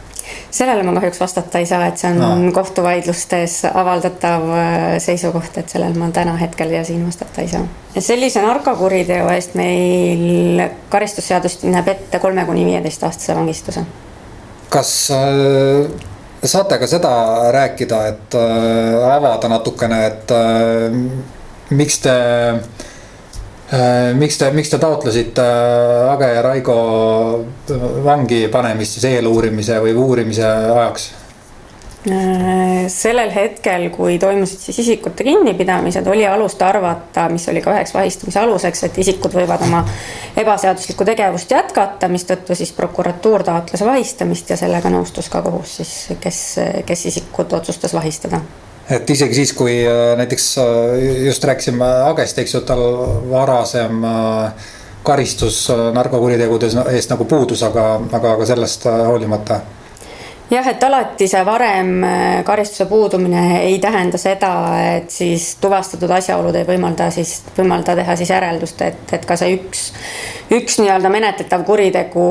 Sellele 0.57 0.83
ma 0.87 0.95
kahjuks 0.97 1.21
vastata 1.21 1.61
ei 1.61 1.69
saa, 1.69 1.87
et 1.91 2.01
see 2.01 2.11
on 2.13 2.47
no. 2.47 2.53
kohtuvaidlustes 2.57 3.59
avaldatav 3.73 4.49
äh, 4.57 4.87
seisukoht, 5.03 5.59
et 5.61 5.73
sellel 5.73 5.97
ma 5.99 6.11
täna 6.15 6.37
hetkel 6.41 6.73
ja 6.75 6.83
siin 6.87 7.05
vastata 7.07 7.45
ei 7.45 7.53
saa. 7.53 7.63
sellise 7.99 8.43
narkokuriteo 8.45 9.29
eest 9.35 9.57
meil 9.59 10.67
karistusseadust 10.93 11.67
näeb 11.69 11.89
ette 11.95 12.21
kolme 12.23 12.45
kuni 12.49 12.67
viieteist 12.69 13.07
aastase 13.09 13.37
vangistuse. 13.37 13.87
kas 14.73 14.93
äh, 15.15 15.87
saate 16.45 16.79
ka 16.79 16.91
seda 16.91 17.13
rääkida, 17.53 18.03
et 18.15 18.41
äh, 18.41 19.15
avada 19.15 19.53
natukene, 19.53 20.03
et 20.07 20.37
äh, 20.37 21.01
miks 21.71 22.01
te 22.05 22.17
Äh, 22.17 22.61
miks 24.15 24.39
te, 24.39 24.51
miks 24.55 24.71
te 24.71 24.79
taotlesite 24.79 25.43
äh, 25.43 26.13
Age 26.13 26.33
ja 26.37 26.43
Raigo 26.43 26.81
vangi 28.05 28.47
panemist 28.53 28.99
siis 28.99 29.07
eeluurimise 29.11 29.81
või 29.83 29.95
uurimise 29.99 30.47
ajaks? 30.47 31.07
Äh, 32.07 32.85
sellel 32.93 33.33
hetkel, 33.35 33.89
kui 33.91 34.21
toimusid 34.23 34.63
siis 34.63 34.79
isikute 34.85 35.27
kinnipidamised, 35.27 36.07
oli 36.07 36.23
alust 36.31 36.63
arvata, 36.63 37.25
mis 37.33 37.49
oli 37.51 37.63
ka 37.65 37.75
üheks 37.75 37.97
vahistamise 37.97 38.39
aluseks, 38.45 38.85
et 38.87 39.01
isikud 39.03 39.35
võivad 39.35 39.65
oma 39.67 39.83
ebaseaduslikku 40.39 41.09
tegevust 41.09 41.51
jätkata, 41.51 42.07
mistõttu 42.13 42.55
siis 42.55 42.71
prokuratuur 42.77 43.43
taotles 43.49 43.83
vahistamist 43.83 44.55
ja 44.55 44.61
sellega 44.61 44.95
nõustus 44.95 45.33
ka 45.33 45.43
kohus 45.43 45.81
siis, 45.81 45.97
kes, 46.23 46.45
kes 46.87 47.05
isikut 47.11 47.59
otsustas 47.59 47.99
vahistada 47.99 48.45
et 48.91 49.11
isegi 49.11 49.35
siis, 49.35 49.53
kui 49.57 49.79
äh, 49.83 50.15
näiteks 50.19 50.59
äh, 50.59 50.65
just 51.27 51.45
rääkisime 51.45 51.87
Agest, 52.11 52.39
eks 52.39 52.55
ju, 52.55 52.61
tal 52.67 52.83
varasem 53.31 54.05
äh, 54.05 54.69
karistus 55.07 55.69
narkokuritegude 55.95 56.69
eest 56.91 57.13
nagu 57.13 57.25
puudus, 57.31 57.63
aga, 57.63 57.95
aga, 58.13 58.33
aga 58.35 58.47
sellest 58.47 58.89
hoolimata. 58.91 59.61
Jah, 60.51 60.67
et 60.71 60.83
alati 60.83 61.27
see 61.31 61.43
varem 61.47 61.93
karistuse 62.47 62.87
puudumine 62.91 63.61
ei 63.65 63.79
tähenda 63.83 64.19
seda, 64.19 64.51
et 64.97 65.11
siis 65.11 65.53
tuvastatud 65.63 66.11
asjaolud 66.11 66.55
ei 66.59 66.67
võimalda 66.67 67.09
siis, 67.15 67.41
võimalda 67.57 67.95
teha 67.99 68.15
siis 68.19 68.31
järeldust, 68.31 68.83
et, 68.87 69.15
et 69.15 69.27
ka 69.27 69.39
see 69.39 69.57
üks, 69.59 69.89
üks 70.55 70.79
nii-öelda 70.83 71.11
menetletav 71.11 71.67
kuritegu 71.67 72.27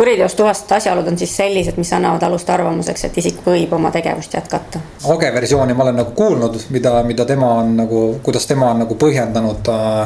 kuriteos 0.00 0.34
tuvastatud 0.34 0.76
asjaolud 0.76 1.08
on 1.08 1.18
siis 1.18 1.36
sellised, 1.36 1.76
mis 1.76 1.92
annavad 1.92 2.22
alust 2.24 2.48
arvamuseks, 2.50 3.02
et 3.04 3.18
isik 3.20 3.42
võib 3.44 3.74
oma 3.76 3.90
tegevust 3.92 4.32
jätkata. 4.32 4.80
Age 5.12 5.28
versiooni 5.34 5.76
ma 5.76 5.84
olen 5.84 6.00
nagu 6.00 6.14
kuulnud, 6.16 6.56
mida, 6.72 6.94
mida 7.04 7.26
tema 7.28 7.50
on 7.60 7.74
nagu, 7.82 8.00
kuidas 8.24 8.48
tema 8.48 8.70
on 8.72 8.80
nagu 8.86 8.96
põhjendanud 8.96 9.68
äh, 9.74 10.00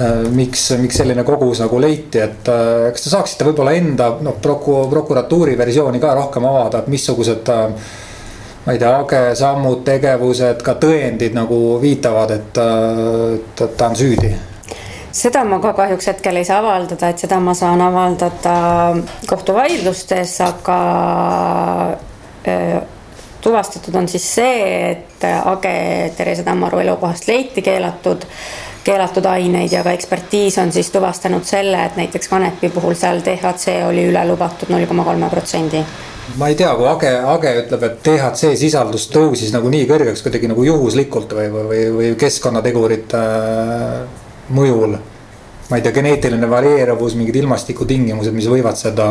äh 0.00 0.24
miks, 0.32 0.64
miks 0.80 1.02
selline 1.02 1.26
kogus 1.28 1.60
nagu 1.60 1.80
leiti, 1.80 2.24
et 2.24 2.48
äh, 2.48 2.88
kas 2.96 3.04
te 3.04 3.12
saaksite 3.12 3.50
võib-olla 3.50 3.76
enda 3.76 4.14
noh, 4.24 4.40
proku-, 4.40 4.86
prokuratuuri 4.88 5.58
versiooni 5.60 6.00
ka 6.00 6.16
rohkem 6.16 6.48
avada, 6.48 6.80
et 6.80 6.88
missugused 6.88 7.52
äh, 7.52 7.66
ma 8.64 8.72
ei 8.72 8.80
tea, 8.80 8.96
Age 8.96 9.24
sammud, 9.36 9.84
tegevused, 9.84 10.64
ka 10.64 10.80
tõendid 10.80 11.36
nagu 11.36 11.64
viitavad, 11.84 12.38
et, 12.40 12.62
et 13.44 13.68
ta 13.76 13.92
on 13.92 14.04
süüdi 14.06 14.32
seda 15.12 15.44
ma 15.44 15.58
ka 15.62 15.72
kahjuks 15.78 16.10
hetkel 16.12 16.36
ei 16.40 16.46
saa 16.48 16.60
avaldada, 16.62 17.08
et 17.08 17.24
seda 17.24 17.40
ma 17.40 17.54
saan 17.56 17.80
avaldada 17.84 18.54
kohtuvaidlustes, 19.28 20.38
aga 20.46 20.78
tuvastatud 23.40 23.94
on 23.94 24.08
siis 24.08 24.34
see, 24.34 24.90
et 24.90 25.24
Age 25.44 26.12
Therese 26.16 26.42
Tammaru 26.42 26.82
elukohast 26.82 27.28
leiti 27.28 27.62
keelatud, 27.62 28.26
keelatud 28.84 29.26
aineid 29.30 29.72
ja 29.72 29.82
ka 29.84 29.94
ekspertiis 29.96 30.58
on 30.58 30.72
siis 30.72 30.90
tuvastanud 30.94 31.44
selle, 31.44 31.84
et 31.86 31.96
näiteks 31.96 32.28
kanepi 32.28 32.70
puhul 32.74 32.96
seal 32.98 33.22
DHC 33.24 33.80
oli 33.88 34.08
üle 34.10 34.24
lubatud 34.28 34.70
null 34.72 34.86
koma 34.90 35.06
kolme 35.08 35.30
protsendi. 35.32 35.82
Ma 36.36 36.50
ei 36.52 36.56
tea, 36.60 36.74
kui 36.76 36.84
Age, 36.90 37.10
Age 37.24 37.54
ütleb, 37.62 37.84
et 37.86 38.00
DHC 38.04 38.52
sisaldus 38.60 39.08
tõusis 39.12 39.52
nagu 39.54 39.70
nii 39.72 39.86
kõrgeks 39.88 40.22
kuidagi 40.26 40.50
nagu 40.50 40.64
juhuslikult 40.66 41.32
või, 41.38 41.48
või, 41.54 41.82
või 41.94 42.10
keskkonnategurite 42.20 43.22
äh, 43.22 44.27
mõjul. 44.54 44.98
ma 45.68 45.76
ei 45.76 45.82
tea, 45.84 45.92
geneetiline 45.92 46.48
varieeruvus, 46.50 47.14
mingid 47.14 47.36
ilmastikutingimused, 47.36 48.32
mis 48.32 48.46
võivad 48.48 48.76
seda 48.80 49.08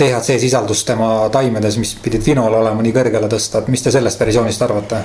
DHC 0.00 0.36
sisaldust 0.40 0.86
tema 0.86 1.28
taimedes, 1.32 1.78
mis 1.80 1.94
pidid 2.02 2.24
vinol 2.26 2.54
olema 2.60 2.82
nii 2.84 2.92
kõrgele 2.92 3.28
tõsta, 3.32 3.62
et 3.62 3.70
mis 3.72 3.82
te 3.82 3.92
sellest 3.92 4.20
versioonist 4.20 4.62
arvate? 4.62 5.04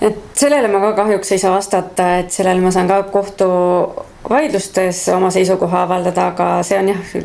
et 0.00 0.18
sellele 0.38 0.68
ma 0.70 0.80
ka 0.80 0.92
kahjuks 1.02 1.32
ei 1.34 1.40
saa 1.42 1.52
vastata, 1.56 2.08
et 2.22 2.30
sellele 2.30 2.62
ma 2.62 2.70
saan 2.70 2.88
ka 2.88 3.02
kohtuvaidlustes 3.12 5.08
oma 5.16 5.30
seisukoha 5.34 5.82
avaldada, 5.88 6.28
aga 6.32 6.50
see 6.66 6.78
on 6.78 6.92
jah, 6.92 7.16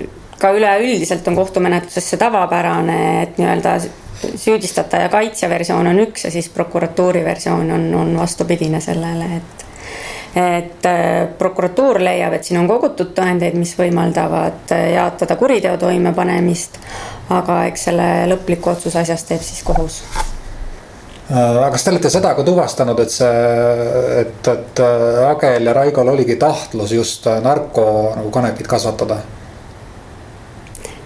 ka 0.42 0.52
üleüldiselt 0.58 1.28
on 1.30 1.38
kohtumenetluses 1.38 2.10
see 2.10 2.22
tavapärane, 2.22 2.98
et 3.24 3.38
nii-öelda 3.38 3.78
süüdistataja 4.24 5.10
kaitsja 5.14 5.50
versioon 5.52 5.88
on 5.88 6.00
üks 6.06 6.26
ja 6.26 6.32
siis 6.32 6.50
prokuratuuri 6.50 7.24
versioon 7.26 7.72
on, 7.72 7.86
on 8.00 8.18
vastupidine 8.18 8.82
sellele, 8.82 9.30
et 9.38 9.66
et 10.36 10.86
äh, 10.86 11.28
prokuratuur 11.38 12.00
leiab, 12.02 12.34
et 12.34 12.48
siin 12.48 12.60
on 12.62 12.68
kogutud 12.70 13.14
tõendeid, 13.14 13.58
mis 13.60 13.76
võimaldavad 13.78 14.74
äh, 14.74 14.88
jaotada 14.96 15.38
kuriteo 15.38 15.76
toimepanemist, 15.82 16.80
aga 17.34 17.64
eks 17.70 17.90
selle 17.90 18.08
lõpliku 18.32 18.74
otsuse 18.74 19.04
asjast 19.04 19.30
teeb 19.30 19.46
siis 19.46 19.62
kohus 19.66 20.00
äh, 21.30 21.38
aga 21.38 21.70
kas 21.76 21.86
te 21.86 21.94
olete 21.94 22.14
seda 22.14 22.34
ka 22.34 22.46
tuvastanud, 22.48 23.04
et 23.06 23.14
see, 23.14 23.46
et, 24.24 24.52
et 24.56 24.84
Agel 25.30 25.70
ja 25.70 25.78
Raigol 25.78 26.14
oligi 26.16 26.40
tahtlus 26.42 26.98
just 26.98 27.30
narko 27.46 27.88
nagu 28.18 28.34
kanepit 28.34 28.68
kasvatada? 28.68 29.22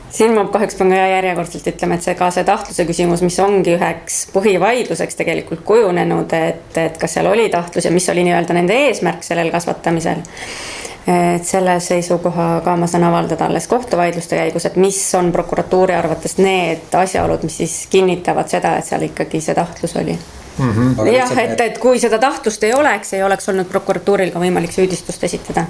Siin 0.10 0.34
ma 0.36 0.46
kahjuks 0.52 0.78
pean 0.80 0.92
ka 0.94 1.04
järjekordselt 1.12 1.68
ütlema, 1.74 1.98
et 1.98 2.06
see 2.06 2.16
ka 2.18 2.30
see 2.34 2.46
tahtluse 2.48 2.86
küsimus, 2.88 3.24
mis 3.26 3.38
ongi 3.44 3.76
üheks 3.76 4.24
põhivaidluseks 4.34 5.20
tegelikult 5.20 5.64
kujunenud, 5.68 6.34
et, 6.38 6.80
et 6.80 6.98
kas 7.02 7.18
seal 7.18 7.30
oli 7.32 7.50
tahtlus 7.54 7.88
ja 7.88 7.94
mis 7.94 8.08
oli 8.14 8.26
nii-öelda 8.28 8.56
nende 8.58 8.78
eesmärk 8.88 9.26
sellel 9.28 9.52
kasvatamisel. 9.54 10.24
et 11.08 11.46
selle 11.48 11.78
seisukoha 11.80 12.62
ka 12.66 12.74
ma 12.76 12.88
saan 12.88 13.06
avaldada 13.08 13.46
alles 13.46 13.68
kohtuvaidluste 13.72 14.36
käigus, 14.36 14.66
et 14.68 14.76
mis 14.76 14.98
on 15.16 15.32
prokuratuuri 15.32 15.96
arvates 15.96 16.36
need 16.38 16.92
asjaolud, 16.94 17.44
mis 17.48 17.58
siis 17.58 17.76
kinnitavad 17.90 18.50
seda, 18.52 18.76
et 18.78 18.86
seal 18.86 19.08
ikkagi 19.08 19.42
see 19.42 19.56
tahtlus 19.56 19.96
oli 19.96 20.18
mm. 20.58 20.72
-hmm. 20.72 21.14
jah, 21.14 21.38
et, 21.38 21.62
et 21.62 21.78
kui 21.78 22.00
seda 22.00 22.20
tahtlust 22.20 22.64
ei 22.64 22.74
oleks, 22.74 23.14
ei 23.14 23.24
oleks 23.24 23.50
olnud 23.50 23.72
prokuratuuril 23.72 24.32
ka 24.32 24.40
võimalik 24.40 24.76
süüdistust 24.76 25.24
esitada 25.24 25.66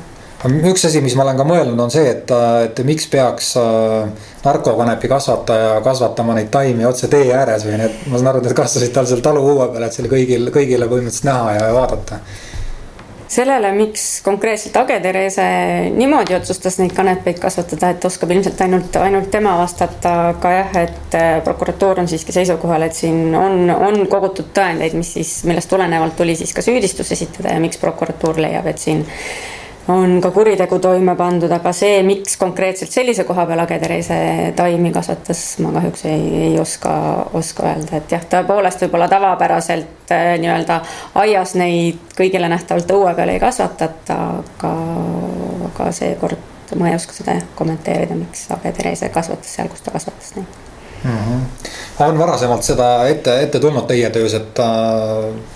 üks 0.46 0.86
asi, 0.86 1.01
mis 1.01 1.15
ma 1.17 1.25
olen 1.25 1.39
ka 1.39 1.46
mõelnud, 1.48 1.79
on 1.82 1.94
see, 1.94 2.06
et, 2.12 2.34
et 2.67 2.82
miks 2.86 3.08
peaks 3.10 3.56
äh, 3.58 4.27
narkokanepi 4.44 5.10
kasvataja 5.10 5.79
kasvatama 5.86 6.36
neid 6.38 6.51
taimi 6.53 6.86
otse 6.86 7.10
tee 7.12 7.32
ääres 7.34 7.65
või 7.65 7.79
need, 7.82 8.03
ma 8.12 8.20
saan 8.20 8.34
aru, 8.34 8.44
need 8.46 8.58
kasvasid 8.58 8.94
tal 8.94 9.10
seal 9.10 9.24
taluõue 9.25 9.72
peal, 9.74 9.88
et 9.88 9.98
see 9.98 10.06
oli 10.06 10.13
kõigil, 10.13 10.51
kõigile 10.53 10.89
põhimõtteliselt 10.91 11.29
näha 11.32 11.58
ja 11.58 11.74
vaadata. 11.74 12.22
Sellele, 13.27 13.74
miks 13.75 14.22
konkreetselt 14.24 14.77
Age 14.79 15.01
Therese 15.03 15.44
niimoodi 15.91 16.38
otsustas 16.38 16.77
neid 16.79 16.94
kanepeid 16.96 17.41
kasvatada, 17.44 17.89
et 17.91 18.06
oskab 18.08 18.32
ilmselt 18.32 18.62
ainult, 18.63 18.96
ainult 19.03 19.27
tema 19.34 19.58
vastata, 19.60 20.13
aga 20.29 20.53
jah, 20.53 20.79
et 20.86 21.17
äh, 21.20 21.34
prokuratuur 21.44 22.00
on 22.06 22.08
siiski 22.08 22.36
seisukohal, 22.38 22.86
et 22.88 22.96
siin 22.96 23.36
on, 23.36 23.67
on 23.74 24.00
kogutud 24.08 24.53
tõendeid, 24.56 24.96
mis 24.96 25.12
siis, 25.17 25.34
millest 25.50 25.74
tulenevalt 25.74 26.15
tuli 26.15 26.38
siis 26.39 26.56
ka 26.56 26.63
süüdistus 26.63 27.12
esitada 27.17 27.58
ja 27.58 27.60
miks 27.63 27.82
prokuratuur 27.82 28.39
leiab, 28.46 28.70
et 28.72 28.79
siin 28.79 29.03
on 29.88 30.22
ka 30.22 30.32
kuritegu 30.32 30.79
toime 30.79 31.15
pandud, 31.15 31.51
aga 31.51 31.72
see, 31.75 32.01
miks 32.03 32.38
konkreetselt 32.38 32.91
sellise 32.91 33.24
koha 33.27 33.46
peal 33.48 33.63
Age-Therese 33.63 34.20
taimi 34.58 34.91
kasvatas, 34.96 35.44
ma 35.63 35.72
kahjuks 35.77 36.06
ei, 36.10 36.27
ei 36.50 36.60
oska, 36.60 36.94
oska 37.39 37.70
öelda, 37.72 38.01
et 38.01 38.12
jah, 38.12 38.27
tõepoolest 38.36 38.84
võib-olla 38.84 39.08
tavapäraselt 39.12 40.13
äh, 40.15 40.36
nii-öelda 40.44 40.82
aias 41.24 41.56
neid 41.60 42.13
kõigile 42.17 42.51
nähtavalt 42.51 42.91
õue 42.98 43.15
peal 43.15 43.34
ei 43.36 43.41
kasvatata, 43.44 44.22
aga, 44.44 44.75
aga 45.72 45.91
seekord 45.96 46.56
ma 46.75 46.91
ei 46.91 47.00
oska 47.00 47.15
seda 47.15 47.39
kommenteerida, 47.56 48.17
miks 48.20 48.50
Age-Therese 48.60 49.12
kasvatas 49.15 49.56
seal, 49.56 49.72
kus 49.72 49.86
ta 49.86 49.96
kasvatas 49.96 50.36
neid 50.36 50.67
mm. 51.08 51.20
-hmm 51.26 51.76
on 52.00 52.20
varasemalt 52.20 52.64
seda 52.64 53.08
ette, 53.10 53.40
ette 53.42 53.60
tulnud 53.60 53.88
teie 53.90 54.10
töös, 54.10 54.34
et 54.38 54.60
äh, 54.60 54.68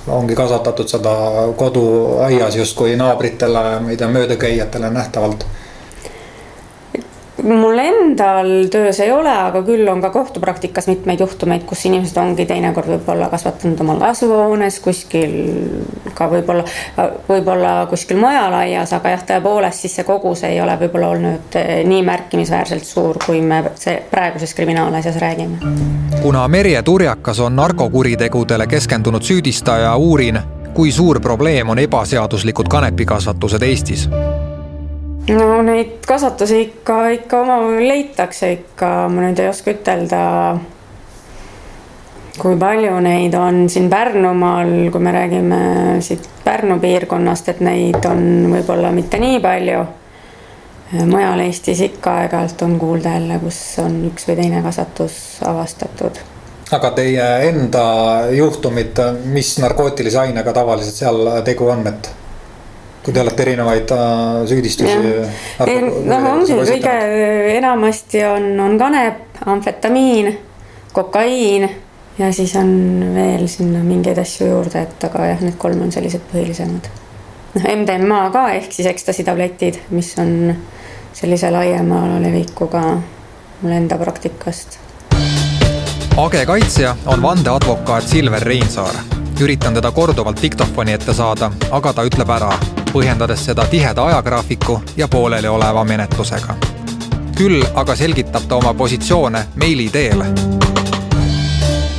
ongi 0.07 0.35
kasvatatud 0.35 0.89
seda 0.89 1.13
koduaias 1.57 2.55
justkui 2.55 2.95
naabritele, 2.97 3.65
ma 3.79 3.93
ei 3.93 3.97
tea, 3.97 4.07
möödakäijatele 4.09 4.89
nähtavalt 4.89 5.45
mul 7.43 7.77
endal 7.77 8.49
töös 8.71 8.99
ei 8.99 9.11
ole, 9.11 9.31
aga 9.31 9.61
küll 9.65 9.87
on 9.89 10.01
ka 10.01 10.09
kohtupraktikas 10.09 10.87
mitmeid 10.87 11.19
juhtumeid, 11.19 11.63
kus 11.67 11.85
inimesed 11.89 12.17
ongi 12.21 12.45
teinekord 12.49 12.89
võib-olla 12.95 13.29
kasvatanud 13.31 13.81
omal 13.83 14.01
kasvuhoones 14.01 14.79
kuskil 14.83 15.33
ka 16.17 16.27
võib-olla, 16.31 16.65
võib-olla 17.29 17.73
kuskil 17.89 18.19
mujal 18.21 18.53
aias, 18.61 18.93
aga 18.97 19.15
jah, 19.15 19.25
tõepoolest 19.33 19.85
siis 19.85 19.95
see 19.99 20.07
kogus 20.07 20.43
ei 20.47 20.61
ole 20.61 20.77
võib-olla 20.81 21.11
olnud 21.15 21.59
eh, 21.59 21.73
nii 21.87 22.03
märkimisväärselt 22.07 22.87
suur, 22.87 23.19
kui 23.25 23.41
me 23.41 23.63
see 23.75 23.97
praeguses 24.11 24.53
kriminaalasjas 24.57 25.21
räägime. 25.21 25.59
kuna 26.21 26.47
Merje 26.47 26.81
Turjakas 26.83 27.39
on 27.39 27.55
narkokuritegudele 27.55 28.67
keskendunud 28.67 29.23
süüdistaja, 29.23 29.95
uurin, 29.95 30.39
kui 30.73 30.91
suur 30.91 31.19
probleem 31.19 31.69
on 31.69 31.79
ebaseaduslikud 31.79 32.67
kanepikasvatused 32.67 33.61
Eestis 33.61 34.09
no 35.29 35.61
neid 35.61 36.01
kasvatusi 36.07 36.61
ikka, 36.61 36.97
ikka 37.17 37.41
omavahel 37.41 37.87
leitakse 37.87 38.51
ikka, 38.57 38.91
ma 39.11 39.25
nüüd 39.25 39.39
ei 39.41 39.49
oska 39.51 39.73
ütelda, 39.75 40.21
kui 42.41 42.57
palju 42.59 42.97
neid 43.05 43.35
on 43.37 43.63
siin 43.69 43.89
Pärnumaal, 43.91 44.73
kui 44.91 45.03
me 45.03 45.13
räägime 45.15 45.61
siit 46.01 46.27
Pärnu 46.43 46.79
piirkonnast, 46.81 47.49
et 47.53 47.61
neid 47.61 48.01
on 48.09 48.23
võib-olla 48.55 48.93
mitte 48.95 49.21
nii 49.21 49.39
palju. 49.43 49.87
mujal 51.07 51.39
Eestis 51.39 51.79
ikka 51.85 52.17
aeg-ajalt 52.23 52.61
on 52.65 52.73
kuulda 52.79 53.13
jälle, 53.13 53.37
kus 53.39 53.59
on 53.79 54.01
üks 54.09 54.27
või 54.27 54.35
teine 54.41 54.59
kasvatus 54.65 55.39
avastatud 55.47 56.19
aga 56.71 56.89
teie 56.95 57.27
enda 57.49 57.85
juhtumid, 58.31 58.99
mis 59.31 59.57
narkootilise 59.59 60.19
ainega 60.19 60.53
tavaliselt 60.55 60.95
seal 60.95 61.29
tegu 61.47 61.67
on, 61.67 61.87
et 61.87 62.11
kui 63.03 63.13
te 63.13 63.21
olete 63.21 63.45
erinevaid 63.45 63.91
äh, 63.95 64.47
süüdistusi. 64.49 64.97
noh, 66.05 66.27
ongi 66.33 66.57
kõige 66.57 66.95
enamasti 67.57 68.25
on, 68.25 68.51
on 68.61 68.77
kanep, 68.79 69.41
amfetamiin, 69.45 70.29
kokaiin 70.93 71.69
ja 72.19 72.31
siis 72.33 72.55
on 72.55 72.73
veel 73.15 73.47
sinna 73.49 73.81
mingeid 73.83 74.19
asju 74.21 74.51
juurde, 74.51 74.85
et 74.85 75.07
aga 75.09 75.31
jah, 75.31 75.41
need 75.45 75.57
kolm 75.61 75.81
on 75.87 75.93
sellised 75.93 76.27
põhilisemad. 76.33 76.91
noh, 77.55 77.65
MDMA 77.73 78.21
ka 78.33 78.49
ehk 78.59 78.69
siis 78.73 78.89
ekstasi 78.91 79.25
tabletid, 79.25 79.81
mis 79.89 80.13
on 80.21 80.53
sellise 81.13 81.51
laiema 81.51 82.19
levikuga 82.21 82.83
mul 83.61 83.73
enda 83.73 83.97
praktikast. 83.97 84.77
Age 86.21 86.45
kaitsja 86.45 86.95
on 87.05 87.21
vandeadvokaat 87.21 88.07
Silver 88.07 88.43
Reinsaar. 88.43 89.01
üritan 89.41 89.73
teda 89.73 89.89
korduvalt 89.91 90.41
diktofoni 90.41 90.93
ette 90.93 91.13
saada, 91.17 91.51
aga 91.71 91.93
ta 91.93 92.03
ütleb 92.05 92.29
ära 92.29 92.51
põhjendades 92.91 93.45
seda 93.47 93.63
tiheda 93.71 94.03
ajagraafiku 94.05 94.81
ja 94.97 95.07
poolelioleva 95.07 95.83
menetlusega. 95.87 96.55
küll 97.35 97.63
aga 97.75 97.95
selgitab 97.95 98.43
ta 98.47 98.55
oma 98.55 98.73
positsioone 98.73 99.45
meili 99.55 99.89
teel. 99.89 100.23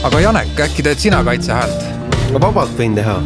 aga 0.02 0.20
Janek, 0.20 0.60
äkki 0.60 0.82
teed 0.82 0.98
sina 0.98 1.24
kaitsehäält? 1.24 1.84
ma 2.32 2.40
vabalt 2.40 2.76
võin 2.78 2.94
teha. 2.94 3.16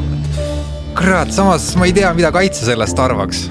kurat, 0.98 1.32
samas 1.32 1.74
ma 1.76 1.86
ei 1.90 1.92
tea, 1.92 2.14
mida 2.14 2.32
kaitse 2.32 2.64
sellest 2.64 2.98
arvaks 2.98 3.48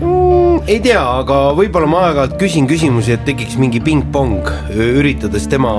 mm,. 0.00 0.62
ei 0.66 0.80
tea, 0.80 1.04
aga 1.20 1.42
võib-olla 1.58 1.90
ma 1.90 2.06
aeg-ajalt 2.08 2.38
küsin 2.40 2.68
küsimusi, 2.70 3.12
et 3.12 3.24
tekiks 3.28 3.60
mingi 3.60 3.80
pingpong, 3.84 4.48
üritades 4.72 5.48
tema 5.52 5.74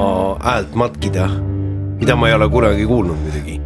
häält 0.46 0.78
matkida, 0.78 1.28
mida 1.98 2.16
ma 2.16 2.30
ei 2.30 2.38
ole 2.38 2.50
kunagi 2.50 2.86
kuulnud 2.86 3.26
muidugi 3.26 3.60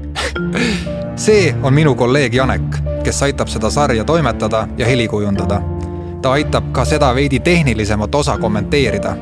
see 1.27 1.53
on 1.63 1.73
minu 1.75 1.95
kolleeg 1.99 2.33
Janek 2.33 2.84
kes 3.05 3.23
aitab 3.23 3.47
seda 3.47 3.69
sarja 3.69 4.03
toimetada 4.03 4.67
ja 4.77 4.85
heli 4.85 5.07
kujundada. 5.07 5.61
ta 6.21 6.31
aitab 6.31 6.71
ka 6.71 6.85
seda 6.85 7.15
veidi 7.15 7.39
tehnilisemat 7.39 8.15
osa 8.15 8.37
kommenteerida. 8.37 9.15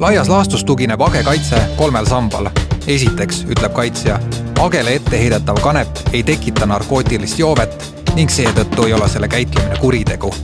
laias 0.00 0.28
laastus 0.28 0.64
tugineb 0.64 1.00
age 1.00 1.22
kaitse 1.22 1.60
kolmel 1.76 2.06
sambal. 2.06 2.48
esiteks 2.86 3.44
ütleb 3.44 3.72
kaitsja, 3.72 4.18
agele 4.60 4.94
etteheidetav 4.94 5.60
kanep 5.60 5.88
ei 6.12 6.22
tekita 6.22 6.66
narkootilist 6.66 7.38
joovet 7.38 7.92
ning 8.14 8.30
seetõttu 8.30 8.86
ei 8.86 8.92
ole 8.92 9.08
selle 9.08 9.28
käitlemine 9.28 9.76
kuritegu. 9.80 10.34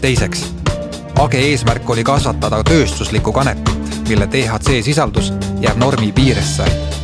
teiseks, 0.00 0.46
Age 1.16 1.38
eesmärk 1.40 1.90
oli 1.90 2.04
kasvatada 2.04 2.58
tööstuslikku 2.62 3.32
kanepit, 3.32 3.70
mille 4.08 4.28
DHC 4.32 4.82
sisaldus 4.84 5.32
jääb 5.60 5.78
normi 5.80 6.12
piiresse. 6.12 6.95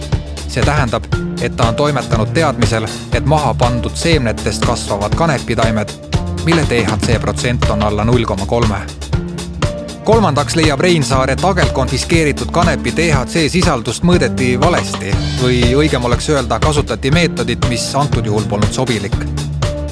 See 0.53 0.65
tähendab, 0.65 1.05
et 1.41 1.57
ta 1.57 1.71
on 1.73 1.75
toimetanud 1.75 2.35
teadmisel, 2.37 2.87
et 3.15 3.25
maha 3.27 3.55
pandud 3.55 3.95
seemnetest 3.97 4.67
kasvavad 4.67 5.15
kanepitaimed, 5.17 5.95
mille 6.45 6.67
DHC 6.69 7.21
protsent 7.21 7.71
on 7.71 7.83
alla 7.83 8.05
null 8.05 8.25
koma 8.29 8.47
kolme 8.47 8.85
kolmandaks 10.05 10.57
leiab 10.59 10.81
Reinsaar, 10.81 11.31
et 11.31 11.45
agelt 11.45 11.71
konfiskeeritud 11.73 12.51
kanepi 12.53 12.91
DHC 12.97 13.47
sisaldust 13.53 14.03
mõõdeti 14.03 14.57
valesti 14.61 15.13
või 15.43 15.61
õigem 15.79 16.05
oleks 16.05 16.29
öelda, 16.35 16.59
kasutati 16.59 17.11
meetodit, 17.15 17.69
mis 17.71 17.87
antud 17.95 18.27
juhul 18.27 18.49
polnud 18.51 18.73
sobilik. 18.73 19.17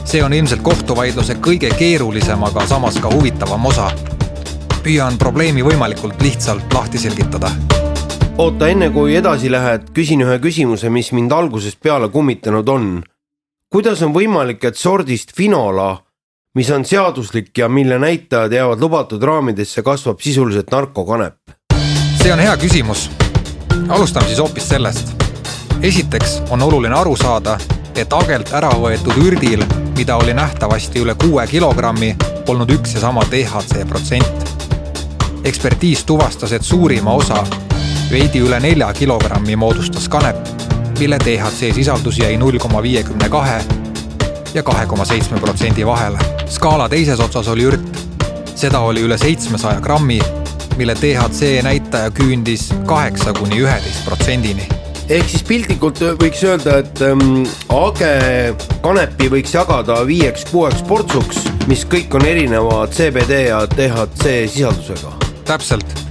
see 0.05 0.23
on 0.25 0.33
ilmselt 0.33 0.63
kohtuvaidluse 0.63 1.35
kõige 1.35 1.71
keerulisem, 1.79 2.43
aga 2.45 2.67
samas 2.67 2.99
ka 2.99 3.09
huvitavam 3.15 3.67
osa. 3.67 3.91
püüan 4.83 5.19
probleemi 5.19 5.63
võimalikult 5.63 6.23
lihtsalt 6.23 6.75
lahti 6.75 6.99
selgitada. 6.99 7.51
Oota, 8.41 8.69
enne 8.73 8.89
kui 8.91 9.17
edasi 9.17 9.51
lähed, 9.53 9.91
küsin 9.93 10.25
ühe 10.25 10.39
küsimuse, 10.41 10.89
mis 10.89 11.13
mind 11.13 11.33
algusest 11.33 11.81
peale 11.83 12.09
kummitanud 12.09 12.69
on. 12.69 12.87
kuidas 13.69 14.03
on 14.03 14.15
võimalik, 14.15 14.65
et 14.65 14.77
sordist 14.77 15.37
Finola 15.37 15.99
mis 16.55 16.71
on 16.71 16.85
seaduslik 16.85 17.59
ja 17.59 17.69
mille 17.69 17.99
näitajad 17.99 18.53
jäävad 18.53 18.81
lubatud 18.81 19.23
raamidesse, 19.23 19.83
kasvab 19.83 20.21
sisuliselt 20.21 20.71
narkokanep? 20.71 21.37
see 22.23 22.33
on 22.33 22.39
hea 22.39 22.57
küsimus. 22.57 23.11
alustame 23.89 24.27
siis 24.27 24.39
hoopis 24.39 24.69
sellest. 24.69 25.13
esiteks 25.83 26.43
on 26.51 26.63
oluline 26.63 26.95
aru 26.95 27.17
saada, 27.17 27.59
et 27.95 28.13
agelt 28.13 28.53
ära 28.53 28.73
võetud 28.73 29.21
ürdil, 29.21 29.65
mida 29.97 30.17
oli 30.17 30.35
nähtavasti 30.35 31.05
üle 31.05 31.15
kuue 31.15 31.47
kilogrammi, 31.47 32.17
polnud 32.47 32.71
üks 32.71 32.95
ja 32.95 33.01
sama 33.01 33.23
DHC 33.31 33.89
protsent. 33.89 34.51
ekspertiis 35.45 36.05
tuvastas, 36.05 36.53
et 36.53 36.63
suurima 36.63 37.13
osa, 37.13 37.45
veidi 38.11 38.41
üle 38.43 38.59
nelja 38.61 38.89
kilogrammi 38.95 39.55
moodustas 39.57 40.09
kanep, 40.11 40.37
mille 40.99 41.19
DHC 41.23 41.71
sisaldus 41.75 42.19
jäi 42.19 42.37
null 42.37 42.59
koma 42.59 42.83
viiekümne 42.83 43.29
kahe 43.31 43.61
ja 44.55 44.63
kahe 44.67 44.87
koma 44.87 45.05
seitsme 45.05 45.39
protsendi 45.41 45.87
vahele. 45.87 46.19
skaala 46.49 46.89
teises 46.89 47.21
otsas 47.21 47.49
oli 47.49 47.69
ürt. 47.71 48.03
seda 48.55 48.81
oli 48.81 49.05
üle 49.07 49.19
seitsmesaja 49.19 49.81
grammi, 49.81 50.19
mille 50.77 50.95
DHC 50.95 51.63
näitaja 51.63 52.11
küündis 52.11 52.73
kaheksa 52.87 53.33
kuni 53.33 53.63
üheteist 53.63 54.05
protsendini 54.05 54.67
ehk 55.09 55.31
siis 55.31 55.47
piltlikult 55.47 56.03
võiks 56.19 56.43
öelda, 56.45 56.81
et 56.83 57.03
ähm, 57.07 57.47
age 57.75 58.55
kanepi 58.83 59.31
võiks 59.31 59.55
jagada 59.55 60.03
viieks-kuueks 60.07 60.83
portsuks, 60.89 61.47
mis 61.71 61.87
kõik 61.87 62.15
on 62.19 62.27
erineva 62.27 62.85
CBD 62.91 63.47
ja 63.49 63.65
DHC 63.71 64.47
sisaldusega. 64.51 65.19
täpselt 65.45 66.10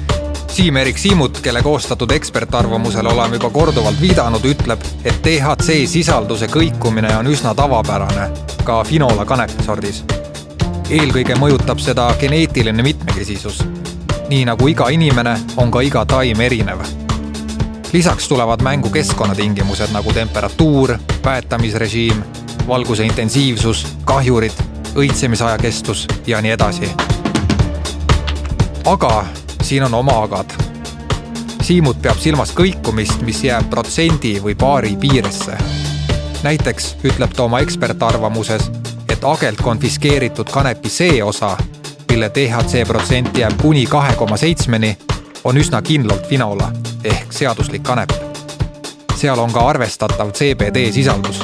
Siim-Erik 0.59 0.97
Siimut, 0.97 1.39
kelle 1.39 1.61
koostatud 1.63 2.11
ekspertarvamusele 2.11 3.09
oleme 3.09 3.35
juba 3.35 3.49
korduvalt 3.49 4.01
viidanud, 4.01 4.43
ütleb, 4.43 4.81
et 5.07 5.21
DHC 5.23 5.85
sisalduse 5.87 6.49
kõikumine 6.51 7.13
on 7.15 7.29
üsna 7.31 7.53
tavapärane 7.55 8.25
ka 8.67 8.81
finola 8.83 9.23
kanepsordis. 9.25 10.03
eelkõige 10.89 11.39
mõjutab 11.39 11.79
seda 11.79 12.09
geneetiline 12.19 12.83
mitmekesisus. 12.83 13.63
nii 14.29 14.43
nagu 14.45 14.67
iga 14.67 14.89
inimene, 14.89 15.39
on 15.57 15.71
ka 15.71 15.79
iga 15.79 16.05
taim 16.05 16.41
erinev. 16.41 16.83
lisaks 17.93 18.27
tulevad 18.27 18.61
mängu 18.61 18.89
keskkonnatingimused 18.89 19.91
nagu 19.93 20.13
temperatuur, 20.13 20.97
väetamisrežiim, 21.25 22.23
valguse 22.67 23.05
intensiivsus, 23.05 23.87
kahjurid, 24.05 24.53
õitsemisaja 24.95 25.57
kestus 25.57 26.07
ja 26.27 26.41
nii 26.41 26.51
edasi. 26.51 26.91
aga 28.85 29.25
siin 29.69 29.83
on 29.83 29.93
oma 29.93 30.23
agad. 30.23 30.49
Siimut 31.61 32.01
peab 32.01 32.17
silmas 32.17 32.49
kõikumist, 32.57 33.21
mis 33.21 33.43
jääb 33.43 33.67
protsendi 33.69 34.39
või 34.41 34.55
paari 34.57 34.95
piiresse. 34.97 35.57
näiteks 36.43 36.95
ütleb 37.03 37.35
ta 37.35 37.43
oma 37.43 37.59
ekspertarvamuses, 37.59 38.71
et 39.09 39.23
agelt 39.23 39.61
konfiskeeritud 39.61 40.49
kanepi 40.49 40.89
see 40.89 41.23
osa, 41.23 41.57
mille 42.09 42.31
DHC 42.35 42.87
protsent 42.87 43.37
jääb 43.37 43.61
kuni 43.61 43.85
kahe 43.85 44.15
koma 44.15 44.37
seitsmeni, 44.37 44.97
on 45.43 45.57
üsna 45.57 45.81
kindlalt 45.81 46.27
finola 46.27 46.71
ehk 47.03 47.33
seaduslik 47.33 47.83
kanep. 47.83 48.13
seal 49.15 49.39
on 49.39 49.51
ka 49.51 49.69
arvestatav 49.69 50.31
CBD 50.31 50.91
sisaldus. 50.91 51.43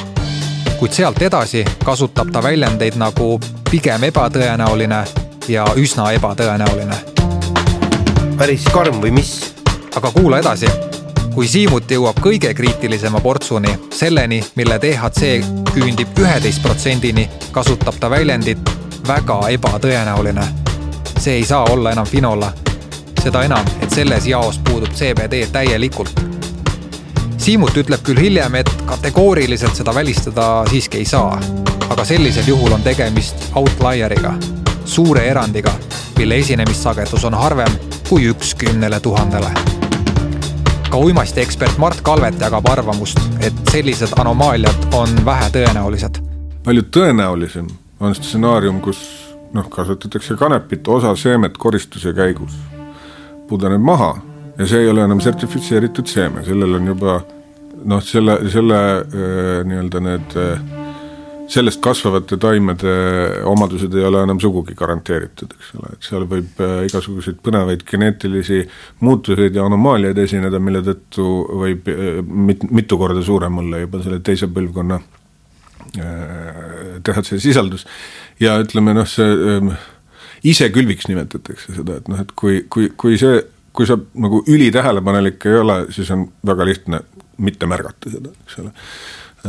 kuid 0.78 0.92
sealt 0.92 1.22
edasi 1.22 1.64
kasutab 1.84 2.32
ta 2.32 2.42
väljendeid 2.42 2.96
nagu 2.96 3.40
pigem 3.70 4.02
ebatõenäoline 4.02 5.04
ja 5.48 5.64
üsna 5.76 6.10
ebatõenäoline 6.12 7.15
päris 8.36 8.64
karm 8.68 8.98
või 9.00 9.10
mis? 9.16 9.30
aga 9.96 10.10
kuula 10.12 10.38
edasi. 10.42 10.68
kui 11.34 11.48
Siimut 11.48 11.90
jõuab 11.90 12.18
kõige 12.20 12.52
kriitilisema 12.54 13.20
portsuni, 13.20 13.72
selleni, 13.92 14.42
mille 14.56 14.76
DHC 14.80 15.30
küündib 15.72 16.18
üheteist 16.20 16.62
protsendini, 16.62 17.28
kasutab 17.52 17.96
ta 18.00 18.10
väljendit 18.10 18.70
väga 19.08 19.38
ebatõenäoline. 19.56 20.44
see 21.18 21.34
ei 21.34 21.44
saa 21.44 21.64
olla 21.64 21.92
enam 21.92 22.06
finola. 22.06 22.52
seda 23.22 23.42
enam, 23.44 23.64
et 23.80 23.90
selles 23.90 24.26
jaos 24.26 24.58
puudub 24.58 24.92
CBD 24.92 25.46
täielikult. 25.52 26.20
Siimut 27.38 27.76
ütleb 27.76 28.02
küll 28.02 28.20
hiljem, 28.20 28.54
et 28.54 28.70
kategooriliselt 28.86 29.74
seda 29.76 29.94
välistada 29.94 30.64
siiski 30.70 30.98
ei 30.98 31.04
saa, 31.04 31.40
aga 31.90 32.04
sellisel 32.04 32.44
juhul 32.46 32.72
on 32.72 32.82
tegemist 32.82 33.50
outlier'iga, 33.54 34.34
suure 34.84 35.28
erandiga, 35.28 35.72
mille 36.18 36.36
esinemissagedus 36.36 37.24
on 37.24 37.34
harvem 37.34 37.95
kui 38.08 38.28
üks 38.30 38.54
kümnele 38.54 39.00
tuhandele. 39.00 39.50
ka 40.90 40.98
uimastiekspert 40.98 41.78
Mart 41.78 42.00
Kalvet 42.06 42.38
jagab 42.40 42.68
arvamust, 42.70 43.18
et 43.42 43.54
sellised 43.70 44.14
anomaaliad 44.18 44.94
on 44.94 45.10
vähetõenäolised. 45.26 46.20
palju 46.64 46.82
tõenäolisem 46.82 47.66
on 48.00 48.14
stsenaarium, 48.14 48.80
kus 48.80 49.00
noh, 49.52 49.66
kasvatatakse 49.70 50.36
kanepit 50.36 50.88
osa 50.88 51.16
seemet 51.16 51.58
koristuse 51.58 52.12
käigus, 52.12 52.54
pudeneb 53.48 53.82
maha 53.82 54.14
ja 54.58 54.66
see 54.66 54.84
ei 54.84 54.88
ole 54.88 55.02
enam 55.02 55.20
sertifitseeritud 55.20 56.06
seeme, 56.06 56.44
sellel 56.44 56.78
on 56.78 56.86
juba 56.86 57.20
noh, 57.84 58.02
selle, 58.02 58.38
selle 58.52 58.82
äh, 59.02 59.64
nii-öelda 59.66 60.00
need 60.00 60.38
äh, 60.38 60.85
sellest 61.50 61.80
kasvavate 61.84 62.36
taimede 62.40 62.92
omadused 63.46 63.94
ei 63.94 64.04
ole 64.06 64.22
enam 64.26 64.40
sugugi 64.42 64.74
garanteeritud, 64.78 65.52
eks 65.56 65.72
ole, 65.78 65.92
et 65.94 66.08
seal 66.08 66.26
võib 66.28 66.62
äh, 66.64 66.78
igasuguseid 66.88 67.38
põnevaid 67.44 67.84
geneetilisi 67.86 68.62
muutuseid 69.06 69.56
ja 69.56 69.66
anomaaliaid 69.68 70.18
esineda, 70.24 70.60
mille 70.62 70.82
tõttu 70.86 71.26
võib 71.62 71.90
äh, 71.92 72.20
mit-, 72.22 72.66
mitu 72.74 72.98
korda 73.00 73.22
suurem 73.26 73.62
olla 73.62 73.82
juba 73.84 74.02
selle 74.04 74.20
teise 74.26 74.50
põlvkonna 74.52 75.00
äh, 76.02 77.20
sisaldus. 77.30 77.86
ja 78.40 78.58
ütleme 78.62 78.96
noh, 78.96 79.06
see 79.08 79.28
ähm, 79.56 79.74
isekülviks 80.46 81.06
nimetatakse 81.10 81.76
seda, 81.78 82.00
et 82.00 82.08
noh, 82.10 82.22
et 82.22 82.32
kui, 82.34 82.64
kui, 82.70 82.90
kui 82.98 83.18
see, 83.20 83.38
kui 83.76 83.86
sa 83.88 83.98
nagu 84.18 84.42
ülitähelepanelik 84.50 85.46
ei 85.46 85.60
ole, 85.60 85.78
siis 85.94 86.10
on 86.14 86.26
väga 86.46 86.66
lihtne 86.66 87.00
mitte 87.36 87.68
märgata 87.68 88.10
seda, 88.10 88.32
eks 88.46 88.60
ole 88.64 88.72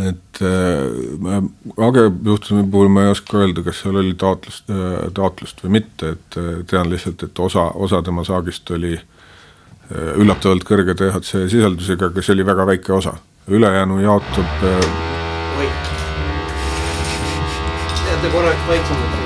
et 0.06 0.42
äh, 0.42 1.86
Age 1.88 2.12
juhtumi 2.26 2.64
puhul 2.72 2.90
ma 2.92 3.06
ei 3.06 3.12
oska 3.12 3.38
öelda, 3.42 3.64
kas 3.66 3.82
seal 3.84 3.98
oli 4.02 4.14
taotlust 4.20 4.70
äh,, 4.74 5.10
taotlust 5.16 5.64
või 5.64 5.78
mitte, 5.80 6.16
et 6.16 6.38
äh, 6.40 6.64
tean 6.70 6.90
lihtsalt, 6.92 7.24
et 7.24 7.40
osa, 7.40 7.70
osa 7.76 8.02
tema 8.06 8.26
saagist 8.28 8.70
oli 8.76 8.94
äh, 8.98 9.04
üllatavalt 10.22 10.66
kõrge 10.68 10.98
DHC 10.98 11.48
sisaldusega, 11.52 12.12
aga 12.12 12.24
see 12.24 12.36
oli 12.38 12.48
väga 12.48 12.68
väike 12.70 12.94
osa, 12.98 13.16
ülejäänu 13.48 14.02
jaotub 14.04 14.66
äh.... 14.68 14.90
Vait. 15.58 15.94
jääte 18.10 18.34
korraks 18.36 18.68
vaiksemaks 18.74 19.26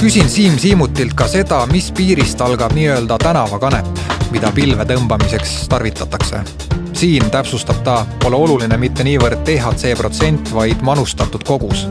küsin 0.00 0.30
Siim 0.32 0.54
Siimutilt 0.58 1.12
ka 1.12 1.26
seda, 1.28 1.58
mis 1.68 1.90
piirist 1.92 2.40
algab 2.40 2.72
nii-öelda 2.72 3.18
tänavakanep, 3.20 3.90
mida 4.32 4.48
pilve 4.56 4.88
tõmbamiseks 4.88 5.68
tarvitatakse 5.68 6.40
siin, 7.00 7.30
täpsustab 7.30 7.78
ta, 7.84 8.06
pole 8.20 8.36
oluline 8.36 8.76
mitte 8.76 9.04
niivõrd 9.06 9.40
DHC 9.46 9.94
protsent, 9.96 10.50
vaid 10.52 10.82
manustatud 10.84 11.40
kogus. 11.48 11.86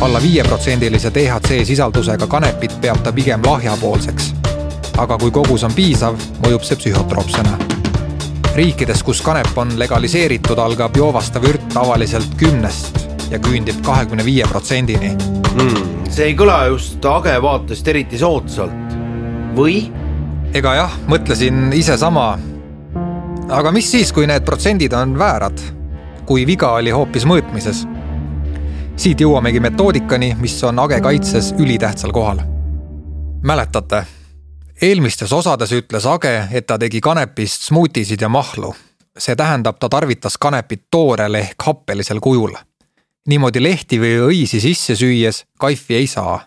alla 0.00 0.22
viieprotsendilise 0.22 1.10
DHC 1.14 1.64
sisaldusega 1.64 2.26
kanepit 2.26 2.72
peab 2.80 3.02
ta 3.04 3.12
pigem 3.12 3.44
lahjapoolseks. 3.44 4.32
aga 4.96 5.18
kui 5.18 5.30
kogus 5.30 5.64
on 5.64 5.74
piisav, 5.74 6.16
mõjub 6.46 6.64
see 6.64 6.76
psühhotroopsena. 6.76 7.58
riikides, 8.54 9.02
kus 9.02 9.20
kanep 9.20 9.58
on 9.58 9.78
legaliseeritud, 9.78 10.58
algab 10.58 10.96
joovastav 10.96 11.44
ürt 11.44 11.68
tavaliselt 11.74 12.34
kümnest 12.36 13.04
ja 13.30 13.38
küündib 13.38 13.84
kahekümne 13.84 14.24
viie 14.24 14.46
protsendini 14.48 15.12
mm,. 15.54 16.08
see 16.08 16.32
ei 16.32 16.34
kõla 16.34 16.64
just 16.72 17.04
age 17.04 17.36
vaatest 17.42 17.88
eriti 17.88 18.18
soodsalt, 18.18 18.96
või? 19.56 19.92
ega 20.54 20.74
jah, 20.74 20.98
mõtlesin 21.12 21.72
ise 21.76 22.00
sama 22.00 22.53
aga 23.48 23.72
mis 23.72 23.90
siis, 23.90 24.12
kui 24.12 24.26
need 24.26 24.44
protsendid 24.44 24.92
on 24.92 25.18
väärad? 25.18 25.58
kui 26.24 26.46
viga 26.46 26.70
oli 26.78 26.90
hoopis 26.90 27.26
mõõtmises? 27.28 27.84
siit 28.96 29.20
jõuamegi 29.20 29.60
metoodikani, 29.60 30.34
mis 30.40 30.56
on 30.64 30.78
age 30.78 31.00
kaitses 31.00 31.52
ülitähtsal 31.58 32.12
kohal. 32.12 32.40
mäletate, 33.42 34.04
eelmistes 34.82 35.32
osades 35.32 35.72
ütles 35.72 36.06
Age, 36.06 36.48
et 36.52 36.66
ta 36.66 36.78
tegi 36.78 37.00
kanepist 37.00 37.62
smuutisid 37.62 38.20
ja 38.20 38.28
mahlu. 38.28 38.74
see 39.18 39.36
tähendab, 39.36 39.78
ta 39.78 39.88
tarvitas 39.88 40.38
kanepit 40.38 40.86
toorel 40.90 41.34
ehk 41.34 41.62
happelisel 41.66 42.20
kujul. 42.20 42.56
niimoodi 43.28 43.62
lehti 43.62 43.98
või 43.98 44.18
õisi 44.28 44.60
sisse 44.60 44.96
süües 44.96 45.44
kaifi 45.58 45.94
ei 45.94 46.06
saa. 46.06 46.40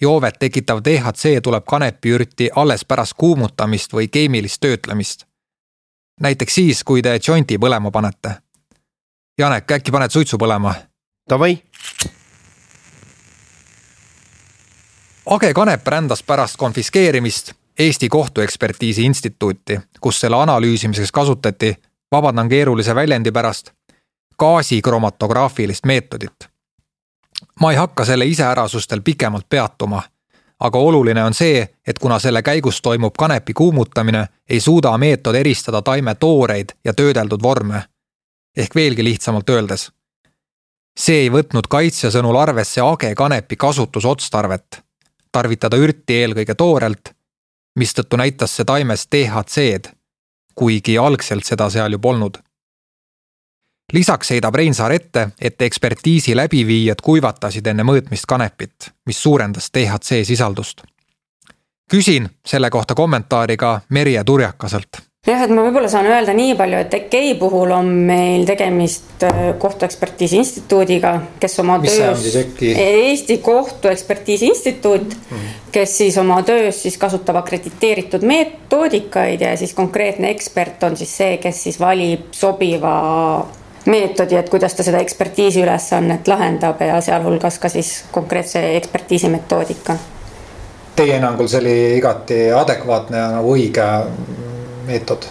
joovet 0.00 0.38
tekitav 0.38 0.80
DHC 0.84 1.42
tuleb 1.42 1.64
kanepiürti 1.68 2.50
alles 2.56 2.84
pärast 2.84 3.14
kuumutamist 3.16 3.92
või 3.92 4.08
keemilist 4.08 4.60
töötlemist. 4.60 5.25
Näiteks 6.20 6.54
siis, 6.54 6.84
kui 6.84 7.02
te 7.02 7.18
jointi 7.28 7.58
põlema 7.58 7.90
panete. 7.90 8.30
Janek, 9.38 9.70
äkki 9.70 9.92
paned 9.92 10.10
suitsu 10.10 10.38
põlema? 10.38 10.74
Davai. 11.30 11.58
Age 15.26 15.54
Kanep 15.54 15.86
rändas 15.86 16.22
pärast 16.22 16.56
konfiskeerimist 16.56 17.52
Eesti 17.78 18.08
Kohtuekspertiisi 18.08 19.04
Instituuti, 19.04 19.80
kus 20.00 20.20
selle 20.20 20.36
analüüsimiseks 20.36 21.12
kasutati, 21.12 21.76
vabandan 22.12 22.48
keerulise 22.48 22.94
väljendi 22.94 23.32
pärast, 23.32 23.70
gaasikromatograafilist 24.38 25.84
meetodit. 25.84 26.48
ma 27.60 27.70
ei 27.70 27.76
hakka 27.76 28.04
selle 28.04 28.24
iseärasustel 28.26 29.00
pikemalt 29.00 29.48
peatuma, 29.48 30.02
aga 30.60 30.78
oluline 30.78 31.24
on 31.24 31.34
see, 31.34 31.66
et 31.86 31.98
kuna 31.98 32.18
selle 32.18 32.42
käigus 32.42 32.82
toimub 32.82 33.14
kanepi 33.18 33.52
kuumutamine, 33.52 34.26
ei 34.48 34.60
suuda 34.60 34.98
meetod 34.98 35.34
eristada 35.34 35.82
taime 35.82 36.14
tooreid 36.14 36.72
ja 36.84 36.94
töödeldud 36.94 37.42
vorme. 37.42 37.82
ehk 38.56 38.74
veelgi 38.74 39.04
lihtsamalt 39.04 39.50
öeldes 39.50 39.90
see 40.96 41.26
ei 41.26 41.32
võtnud 41.32 41.68
kaitsja 41.68 42.10
sõnul 42.12 42.38
arvesse 42.40 42.80
age 42.80 43.12
kanepi 43.14 43.58
kasutusotstarvet, 43.60 44.80
tarvitada 45.32 45.76
ürti 45.76 46.20
eelkõige 46.22 46.56
toorelt, 46.56 47.12
mistõttu 47.78 48.16
näitas 48.16 48.56
see 48.56 48.64
taimes 48.64 49.06
DHC-d, 49.12 49.92
kuigi 50.56 50.96
algselt 50.98 51.44
seda 51.44 51.68
seal 51.70 51.92
ju 51.92 52.00
polnud. 52.00 52.40
Lisaks 53.92 54.30
heidab 54.30 54.54
Reinsaar 54.54 54.92
ette, 54.92 55.28
et 55.40 55.62
ekspertiisi 55.62 56.36
läbiviijad 56.36 57.02
kuivatasid 57.02 57.66
enne 57.66 57.86
mõõtmist 57.86 58.26
kanepit, 58.28 58.90
mis 59.06 59.22
suurendas 59.22 59.70
DHC 59.74 60.24
sisaldust. 60.24 60.82
küsin 61.90 62.28
selle 62.46 62.70
kohta 62.70 62.94
kommentaari 62.94 63.56
ka 63.56 63.80
Merje 63.88 64.24
Turjakaselt 64.24 65.06
jah, 65.26 65.42
et 65.42 65.50
ma 65.50 65.64
võib-olla 65.66 65.88
saan 65.90 66.06
öelda 66.06 66.34
nii 66.36 66.54
palju, 66.58 66.78
et 66.84 66.94
EKEI 67.00 67.34
puhul 67.40 67.72
on 67.74 67.88
meil 68.08 68.46
tegemist 68.48 69.24
äh, 69.26 69.42
kohtuekspertiisi 69.58 70.38
instituudiga, 70.42 71.12
kes 71.40 71.58
oma 71.62 71.78
Mis 71.82 71.98
töös, 71.98 72.26
Eesti 72.62 73.38
Kohtuekspertiisi 73.38 74.46
Instituut 74.46 75.02
mm, 75.02 75.36
-hmm. 75.36 75.60
kes 75.72 75.98
siis 75.98 76.18
oma 76.18 76.42
töös 76.42 76.82
siis 76.82 76.98
kasutab 76.98 77.36
akrediteeritud 77.36 78.22
metoodikaid 78.22 79.40
ja 79.40 79.56
siis 79.56 79.74
konkreetne 79.74 80.30
ekspert 80.30 80.82
on 80.82 80.96
siis 80.96 81.16
see, 81.16 81.36
kes 81.36 81.62
siis 81.62 81.80
valib 81.80 82.32
sobiva 82.32 82.96
meetodi, 83.86 84.36
et 84.36 84.48
kuidas 84.50 84.74
ta 84.74 84.84
seda 84.86 84.98
ekspertiisi 84.98 85.62
ülesannet 85.62 86.28
lahendab 86.28 86.80
ja 86.82 87.00
sealhulgas 87.00 87.58
ka 87.58 87.68
siis 87.68 88.04
konkreetse 88.12 88.62
ekspertiisi 88.76 89.28
metoodika. 89.28 89.96
Teie 90.96 91.18
hinnangul 91.18 91.48
see 91.48 91.60
oli 91.60 91.74
igati 91.98 92.38
adekvaatne 92.56 93.18
ja 93.18 93.26
nagu 93.36 93.52
õige 93.56 93.88
meetod? 94.86 95.28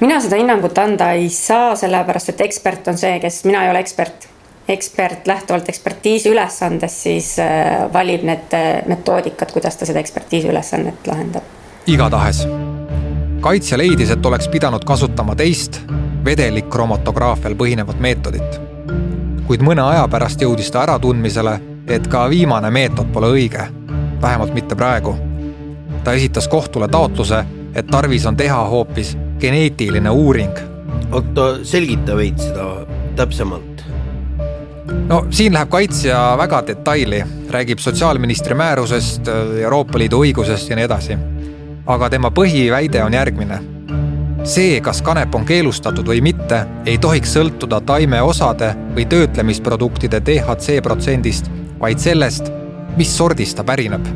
mina 0.00 0.18
seda 0.20 0.40
hinnangut 0.40 0.78
anda 0.78 1.12
ei 1.14 1.28
saa, 1.30 1.76
sellepärast 1.78 2.32
et 2.32 2.40
ekspert 2.48 2.88
on 2.90 2.98
see, 2.98 3.20
kes, 3.22 3.44
mina 3.46 3.64
ei 3.64 3.70
ole 3.70 3.84
ekspert. 3.84 4.28
ekspert 4.68 5.26
lähtuvalt 5.26 5.68
ekspertiisi 5.68 6.28
ülesandest 6.28 7.06
siis 7.06 7.38
äh, 7.40 7.86
valib 7.92 8.26
need 8.28 8.52
äh, 8.52 8.82
metoodikad, 8.86 9.52
kuidas 9.52 9.76
ta 9.76 9.86
seda 9.88 10.02
ekspertiisi 10.02 10.48
ülesannet 10.48 11.06
lahendab. 11.06 11.46
igatahes, 11.86 12.42
kaitsja 13.40 13.78
leidis, 13.78 14.10
et 14.10 14.26
oleks 14.26 14.48
pidanud 14.48 14.84
kasutama 14.84 15.38
teist 15.38 15.80
vedelikromatograafial 16.24 17.54
põhinevat 17.54 18.00
meetodit. 18.00 18.60
kuid 19.46 19.62
mõne 19.64 19.80
aja 19.80 20.08
pärast 20.08 20.42
jõudis 20.42 20.70
ta 20.70 20.82
äratundmisele, 20.82 21.60
et 21.86 22.06
ka 22.06 22.28
viimane 22.30 22.70
meetod 22.70 23.06
pole 23.12 23.26
õige, 23.26 23.68
vähemalt 24.22 24.54
mitte 24.54 24.74
praegu. 24.74 25.16
ta 26.04 26.12
esitas 26.12 26.48
kohtule 26.48 26.88
taotluse 26.88 27.44
et 27.74 27.86
tarvis 27.86 28.26
on 28.26 28.36
teha 28.36 28.58
hoopis 28.64 29.16
geneetiline 29.40 30.10
uuring. 30.10 30.58
oota, 31.12 31.64
selgita 31.64 32.16
veits 32.16 32.48
seda 32.48 32.86
täpsemalt. 33.16 33.84
no 35.08 35.24
siin 35.30 35.54
läheb 35.54 35.70
kaitsja 35.70 36.34
väga 36.38 36.62
detaili, 36.66 37.24
räägib 37.50 37.78
sotsiaalministri 37.78 38.54
määrusest, 38.54 39.28
Euroopa 39.62 39.98
Liidu 39.98 40.22
õigusest 40.24 40.70
ja 40.70 40.76
nii 40.76 40.84
edasi. 40.84 41.18
aga 41.86 42.10
tema 42.10 42.30
põhiväide 42.30 43.02
on 43.04 43.14
järgmine. 43.14 43.60
See, 44.48 44.78
kas 44.80 45.02
kanep 45.04 45.34
on 45.34 45.44
keelustatud 45.44 46.08
või 46.08 46.22
mitte, 46.24 46.62
ei 46.86 46.96
tohiks 46.98 47.34
sõltuda 47.36 47.82
taimeosade 47.84 48.72
või 48.96 49.04
töötlemisproduktide 49.10 50.22
DHC 50.24 50.80
protsendist, 50.82 51.52
vaid 51.80 52.00
sellest, 52.00 52.48
mis 52.96 53.12
sordist 53.16 53.60
ta 53.60 53.64
pärineb 53.64 54.08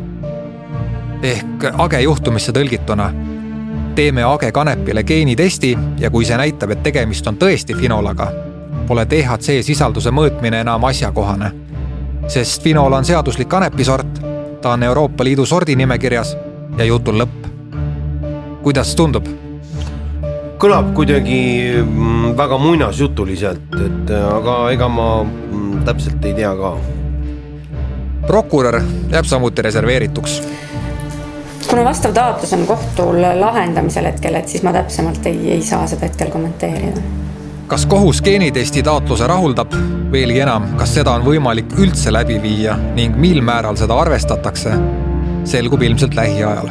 ehk 1.22 1.68
age 1.78 2.00
juhtumisse 2.02 2.52
tõlgituna 2.52 3.12
teeme 3.94 4.24
age 4.26 4.52
kanepile 4.52 5.04
geenitesti 5.04 5.78
ja 6.00 6.10
kui 6.10 6.24
see 6.24 6.38
näitab, 6.38 6.72
et 6.74 6.82
tegemist 6.82 7.26
on 7.28 7.36
tõesti 7.38 7.76
finolaga, 7.78 8.30
pole 8.88 9.04
DHC 9.08 9.60
sisalduse 9.62 10.10
mõõtmine 10.10 10.62
enam 10.64 10.84
asjakohane. 10.84 11.52
sest 12.28 12.62
finol 12.62 12.92
on 12.92 13.04
seaduslik 13.04 13.48
kanepisort, 13.48 14.20
ta 14.62 14.72
on 14.72 14.82
Euroopa 14.82 15.24
Liidu 15.24 15.46
sordinimekirjas 15.46 16.36
ja 16.78 16.84
jutul 16.84 17.22
lõpp. 17.22 17.46
kuidas 18.62 18.94
tundub? 18.94 19.41
Kõlab 20.62 20.92
kuidagi 20.94 21.38
mm, 21.82 22.34
väga 22.38 22.58
muinasjutuliselt, 22.62 23.72
et 23.82 24.10
aga 24.14 24.56
ega 24.70 24.86
ma 24.88 25.06
mm, 25.24 25.80
täpselt 25.88 26.22
ei 26.28 26.36
tea 26.38 26.52
ka. 26.58 26.76
prokurör 28.26 28.78
jääb 29.10 29.26
samuti 29.26 29.62
reserveerituks 29.66 30.36
kuna 31.70 31.84
vastav 31.84 32.12
taotlus 32.14 32.52
on 32.52 32.62
kohtul 32.66 33.18
lahendamisel 33.40 34.06
hetkel, 34.06 34.34
et 34.38 34.48
siis 34.48 34.62
ma 34.62 34.72
täpsemalt 34.72 35.26
ei, 35.26 35.50
ei 35.56 35.62
saa 35.66 35.86
seda 35.86 36.06
hetkel 36.06 36.30
kommenteerida. 36.30 37.02
kas 37.66 37.86
kohus 37.86 38.22
geenitesti 38.22 38.82
taotluse 38.82 39.26
rahuldab, 39.26 39.74
veelgi 40.12 40.44
enam, 40.46 40.70
kas 40.78 40.94
seda 40.94 41.16
on 41.18 41.26
võimalik 41.26 41.74
üldse 41.78 42.12
läbi 42.12 42.38
viia 42.42 42.78
ning 42.94 43.18
mil 43.18 43.42
määral 43.42 43.80
seda 43.80 43.98
arvestatakse, 43.98 44.78
selgub 45.56 45.82
ilmselt 45.82 46.14
lähiajal 46.14 46.70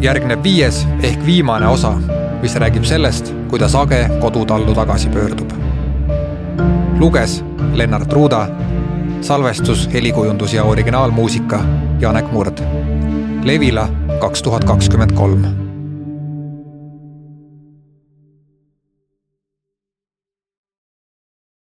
järgneb 0.00 0.42
viies 0.42 0.86
ehk 1.02 1.26
viimane 1.26 1.68
osa, 1.68 1.92
mis 2.42 2.54
räägib 2.56 2.84
sellest, 2.84 3.32
kuidas 3.50 3.74
Age 3.74 4.08
kodutallu 4.20 4.74
tagasi 4.74 5.08
pöördub. 5.08 5.52
luges 6.98 7.44
Lennart 7.72 8.12
Ruuda, 8.12 8.48
salvestus, 9.20 9.88
helikujundus 9.92 10.54
ja 10.54 10.64
originaalmuusika 10.64 11.60
Janek 12.00 12.32
Murd. 12.32 12.58
Levila 13.44 13.88
kaks 14.20 14.42
tuhat 14.42 14.64
kakskümmend 14.64 15.12
kolm 15.12 15.67